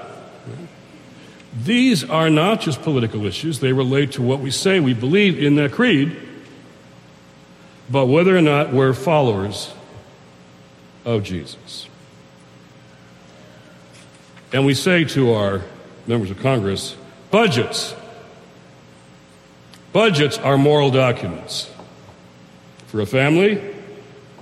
These 1.62 2.05
are 2.05 2.29
not 2.31 2.61
just 2.61 2.83
political 2.83 3.24
issues, 3.27 3.61
they 3.61 3.72
relate 3.72 4.12
to 4.12 4.22
what 4.22 4.40
we 4.40 4.50
say 4.50 4.81
we 4.81 4.92
believe 4.92 5.38
in 5.38 5.55
that 5.57 5.72
creed, 5.72 6.16
but 7.90 8.07
whether 8.07 8.37
or 8.37 8.42
not 8.42 8.73
we're 8.73 8.92
followers 8.92 9.73
of 11.05 11.23
Jesus. 11.23 11.88
And 14.53 14.64
we 14.64 14.75
say 14.75 15.05
to 15.05 15.33
our 15.33 15.62
members 16.07 16.31
of 16.31 16.38
Congress 16.38 16.97
budgets. 17.31 17.94
Budgets 19.92 20.38
are 20.38 20.57
moral 20.57 20.90
documents 20.90 21.70
for 22.87 23.01
a 23.01 23.07
family, 23.07 23.61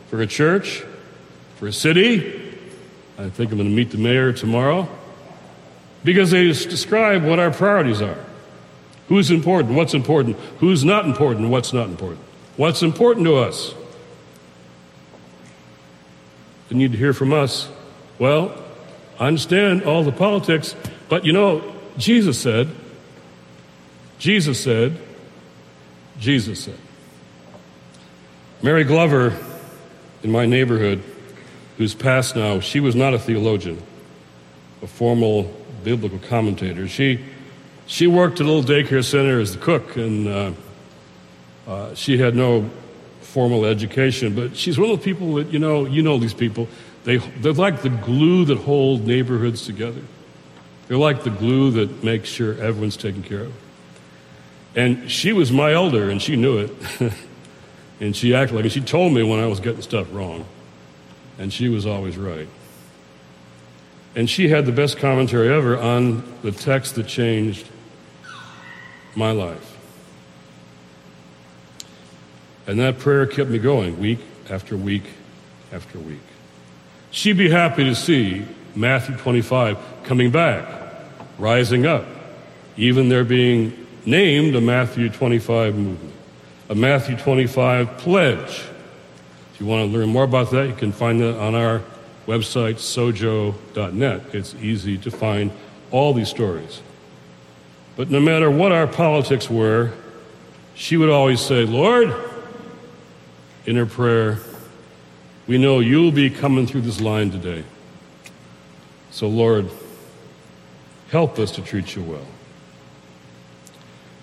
for 0.08 0.20
a 0.20 0.26
church, 0.26 0.84
for 1.56 1.66
a 1.66 1.72
city. 1.72 2.56
I 3.18 3.28
think 3.28 3.50
I'm 3.50 3.58
going 3.58 3.70
to 3.70 3.74
meet 3.74 3.90
the 3.90 3.98
mayor 3.98 4.32
tomorrow 4.32 4.88
because 6.04 6.30
they 6.30 6.44
describe 6.44 7.24
what 7.24 7.38
our 7.38 7.50
priorities 7.50 8.02
are. 8.02 8.24
Who's 9.08 9.30
important? 9.30 9.74
What's 9.74 9.94
important? 9.94 10.36
Who's 10.58 10.84
not 10.84 11.06
important? 11.06 11.48
What's 11.48 11.72
not 11.72 11.88
important? 11.88 12.20
What's 12.56 12.82
important 12.82 13.26
to 13.26 13.36
us? 13.36 13.74
They 16.68 16.76
need 16.76 16.92
to 16.92 16.98
hear 16.98 17.12
from 17.12 17.32
us. 17.32 17.68
Well, 18.18 18.54
I 19.18 19.26
understand 19.26 19.84
all 19.84 20.04
the 20.04 20.12
politics, 20.12 20.74
but 21.08 21.24
you 21.24 21.32
know, 21.32 21.74
Jesus 21.98 22.38
said, 22.38 22.68
Jesus 24.18 24.62
said, 24.62 24.98
Jesus 26.18 26.64
said. 26.64 26.78
Mary 28.62 28.84
Glover 28.84 29.36
in 30.22 30.30
my 30.30 30.46
neighborhood 30.46 31.02
who's 31.78 31.94
passed 31.94 32.36
now, 32.36 32.60
she 32.60 32.80
was 32.80 32.94
not 32.94 33.12
a 33.12 33.18
theologian, 33.18 33.82
a 34.82 34.86
formal 34.86 35.52
biblical 35.82 36.18
commentator. 36.20 36.86
She, 36.86 37.24
she 37.86 38.06
worked 38.06 38.40
at 38.40 38.46
a 38.46 38.50
little 38.50 38.62
daycare 38.62 39.04
center 39.04 39.40
as 39.40 39.54
the 39.56 39.60
cook, 39.60 39.96
and 39.96 40.28
uh, 40.28 40.52
uh, 41.66 41.94
she 41.94 42.18
had 42.18 42.34
no 42.34 42.68
formal 43.20 43.64
education, 43.64 44.34
but 44.34 44.56
she's 44.56 44.78
one 44.78 44.90
of 44.90 44.98
the 44.98 45.04
people 45.04 45.34
that, 45.34 45.52
you 45.52 45.58
know, 45.58 45.86
you 45.86 46.02
know 46.02 46.18
these 46.18 46.34
people. 46.34 46.68
They, 47.04 47.16
they're 47.16 47.52
like 47.52 47.82
the 47.82 47.88
glue 47.88 48.44
that 48.46 48.58
hold 48.58 49.06
neighborhoods 49.06 49.66
together. 49.66 50.02
They're 50.88 50.98
like 50.98 51.24
the 51.24 51.30
glue 51.30 51.70
that 51.72 52.04
makes 52.04 52.28
sure 52.28 52.52
everyone's 52.54 52.96
taken 52.96 53.22
care 53.22 53.42
of. 53.42 53.54
And 54.74 55.10
she 55.10 55.32
was 55.32 55.50
my 55.50 55.72
elder, 55.72 56.10
and 56.10 56.20
she 56.20 56.36
knew 56.36 56.58
it. 56.58 56.70
and 58.00 58.16
she 58.16 58.34
acted 58.34 58.56
like 58.56 58.64
it. 58.64 58.72
She 58.72 58.80
told 58.80 59.12
me 59.12 59.22
when 59.22 59.38
I 59.38 59.46
was 59.46 59.60
getting 59.60 59.82
stuff 59.82 60.12
wrong 60.12 60.44
and 61.38 61.52
she 61.52 61.68
was 61.68 61.86
always 61.86 62.16
right. 62.16 62.48
And 64.14 64.28
she 64.28 64.48
had 64.48 64.66
the 64.66 64.72
best 64.72 64.98
commentary 64.98 65.48
ever 65.48 65.78
on 65.78 66.22
the 66.42 66.52
text 66.52 66.96
that 66.96 67.06
changed 67.06 67.66
my 69.14 69.32
life. 69.32 69.71
And 72.66 72.78
that 72.78 72.98
prayer 72.98 73.26
kept 73.26 73.50
me 73.50 73.58
going 73.58 73.98
week 73.98 74.20
after 74.50 74.76
week 74.76 75.04
after 75.72 75.98
week. 75.98 76.20
She'd 77.10 77.36
be 77.36 77.50
happy 77.50 77.84
to 77.84 77.94
see 77.94 78.46
Matthew 78.74 79.16
25 79.16 79.78
coming 80.04 80.30
back, 80.30 80.66
rising 81.38 81.86
up, 81.86 82.06
even 82.76 83.08
there 83.08 83.24
being 83.24 83.86
named 84.06 84.54
a 84.54 84.60
Matthew 84.60 85.08
25 85.08 85.74
movement, 85.76 86.14
a 86.68 86.74
Matthew 86.74 87.16
25 87.16 87.98
pledge. 87.98 88.64
If 89.52 89.60
you 89.60 89.66
want 89.66 89.90
to 89.90 89.98
learn 89.98 90.08
more 90.08 90.24
about 90.24 90.50
that, 90.52 90.68
you 90.68 90.74
can 90.74 90.92
find 90.92 91.20
that 91.20 91.38
on 91.38 91.54
our 91.54 91.82
website, 92.26 92.76
sojo.net. 92.76 94.22
It's 94.32 94.54
easy 94.54 94.96
to 94.98 95.10
find 95.10 95.50
all 95.90 96.14
these 96.14 96.28
stories. 96.28 96.80
But 97.96 98.10
no 98.10 98.20
matter 98.20 98.50
what 98.50 98.72
our 98.72 98.86
politics 98.86 99.50
were, 99.50 99.92
she 100.74 100.96
would 100.96 101.10
always 101.10 101.40
say, 101.40 101.64
Lord, 101.64 102.14
in 103.66 103.76
her 103.76 103.86
prayer, 103.86 104.38
we 105.46 105.58
know 105.58 105.80
you'll 105.80 106.12
be 106.12 106.30
coming 106.30 106.66
through 106.66 106.82
this 106.82 107.00
line 107.00 107.30
today. 107.30 107.64
So, 109.10 109.28
Lord, 109.28 109.68
help 111.10 111.38
us 111.38 111.50
to 111.52 111.62
treat 111.62 111.94
you 111.94 112.02
well. 112.02 112.26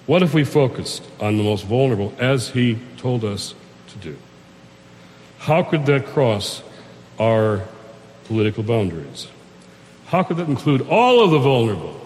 What 0.08 0.24
if 0.24 0.34
we 0.34 0.44
focused 0.44 1.04
on 1.20 1.38
the 1.38 1.44
most 1.44 1.66
vulnerable 1.66 2.14
as 2.18 2.50
he 2.50 2.80
told 2.98 3.24
us 3.24 3.54
to 3.90 3.98
do? 4.00 4.18
How 5.38 5.62
could 5.62 5.86
that 5.86 6.08
cross 6.08 6.64
our 7.20 7.62
political 8.26 8.64
boundaries? 8.64 9.28
How 10.08 10.24
could 10.24 10.38
that 10.38 10.50
include 10.50 10.88
all 10.90 11.24
of 11.24 11.32
the 11.32 11.40
vulnerable? 11.40 12.02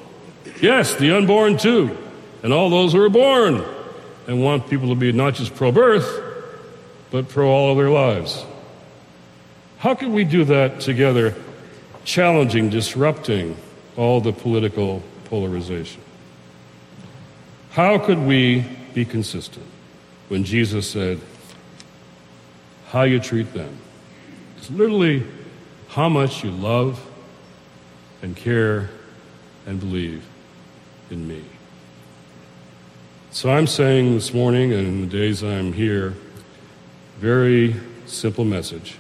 Yes, 0.62 0.96
the 0.96 1.16
unborn 1.16 1.58
too, 1.58 1.98
and 2.44 2.52
all 2.52 2.70
those 2.70 2.92
who 2.92 3.02
are 3.02 3.10
born, 3.10 3.64
and 4.28 4.44
want 4.44 4.70
people 4.70 4.90
to 4.90 4.96
be 4.96 5.12
not 5.12 5.36
just 5.36 5.56
pro 5.56 5.72
birth, 5.72 6.33
but 7.14 7.30
for 7.30 7.44
all 7.44 7.70
of 7.70 7.78
their 7.78 7.92
lives. 7.92 8.44
How 9.78 9.94
can 9.94 10.14
we 10.14 10.24
do 10.24 10.46
that 10.46 10.80
together, 10.80 11.36
challenging, 12.06 12.72
disrupting 12.72 13.56
all 13.96 14.20
the 14.20 14.34
political 14.34 15.04
polarization? 15.26 16.02
How 17.70 18.00
could 18.00 18.18
we 18.18 18.66
be 18.96 19.06
consistent 19.06 19.68
when 20.30 20.44
Jesus 20.44 20.90
said, 20.90 21.20
How 22.88 23.04
you 23.04 23.20
treat 23.20 23.54
them? 23.54 23.78
It's 24.58 24.72
literally 24.72 25.24
how 25.90 26.10
much 26.10 26.44
you 26.44 26.50
love 26.50 27.00
and 28.24 28.36
care 28.36 28.90
and 29.68 29.80
believe 29.80 30.26
in 31.12 31.28
me. 31.28 31.44
So 33.30 33.52
I'm 33.52 33.68
saying 33.68 34.16
this 34.16 34.34
morning 34.34 34.74
and 34.74 34.88
in 34.88 35.02
the 35.02 35.08
days 35.08 35.44
I'm 35.44 35.74
here, 35.74 36.16
very 37.18 37.76
simple 38.06 38.46
message. 38.46 38.98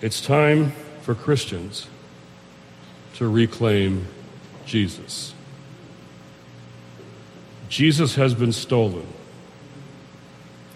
It's 0.00 0.20
time 0.20 0.72
for 1.02 1.14
Christians 1.14 1.88
to 3.14 3.28
reclaim 3.28 4.06
Jesus. 4.64 5.34
Jesus 7.68 8.14
has 8.14 8.34
been 8.34 8.52
stolen, 8.52 9.06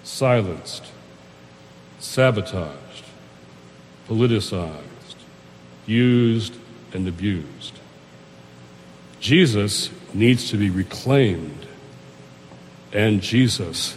silenced, 0.02 0.86
sabotaged, 2.00 3.04
politicized, 4.08 5.14
used, 5.86 6.56
and 6.92 7.06
abused. 7.06 7.78
Jesus 9.20 9.90
needs 10.12 10.50
to 10.50 10.56
be 10.56 10.68
reclaimed, 10.68 11.66
and 12.92 13.22
Jesus 13.22 13.96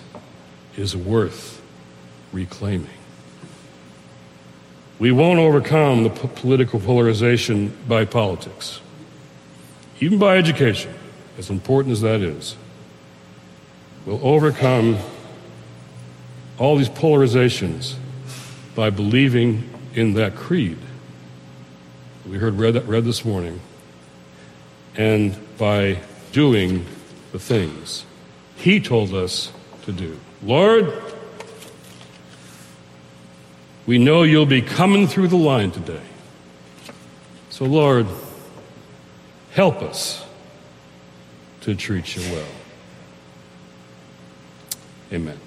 is 0.77 0.95
worth 0.95 1.54
reclaiming. 2.35 2.89
We 4.99 5.11
won't 5.11 5.39
overcome 5.39 6.03
the 6.03 6.09
political 6.09 6.79
polarization 6.79 7.75
by 7.87 8.05
politics, 8.05 8.79
even 9.99 10.19
by 10.19 10.37
education, 10.37 10.93
as 11.37 11.49
important 11.49 11.93
as 11.93 12.01
that 12.01 12.21
is. 12.21 12.55
We'll 14.05 14.25
overcome 14.25 14.97
all 16.57 16.75
these 16.75 16.89
polarizations 16.89 17.95
by 18.75 18.89
believing 18.89 19.69
in 19.93 20.13
that 20.13 20.35
creed 20.35 20.77
we 22.27 22.39
heard 22.39 22.57
read, 22.57 22.87
read 22.87 23.05
this 23.05 23.23
morning, 23.23 23.59
and 24.95 25.37
by 25.57 25.99
doing 26.31 26.85
the 27.31 27.39
things 27.39 28.05
He 28.55 28.79
told 28.79 29.13
us 29.13 29.51
to 29.83 29.91
do. 29.91 30.19
Lord, 30.41 30.91
we 33.85 33.97
know 33.97 34.23
you'll 34.23 34.45
be 34.45 34.61
coming 34.61 35.07
through 35.07 35.27
the 35.27 35.37
line 35.37 35.71
today. 35.71 36.01
So, 37.49 37.65
Lord, 37.65 38.07
help 39.51 39.81
us 39.81 40.25
to 41.61 41.75
treat 41.75 42.15
you 42.15 42.21
well. 42.33 42.47
Amen. 45.13 45.39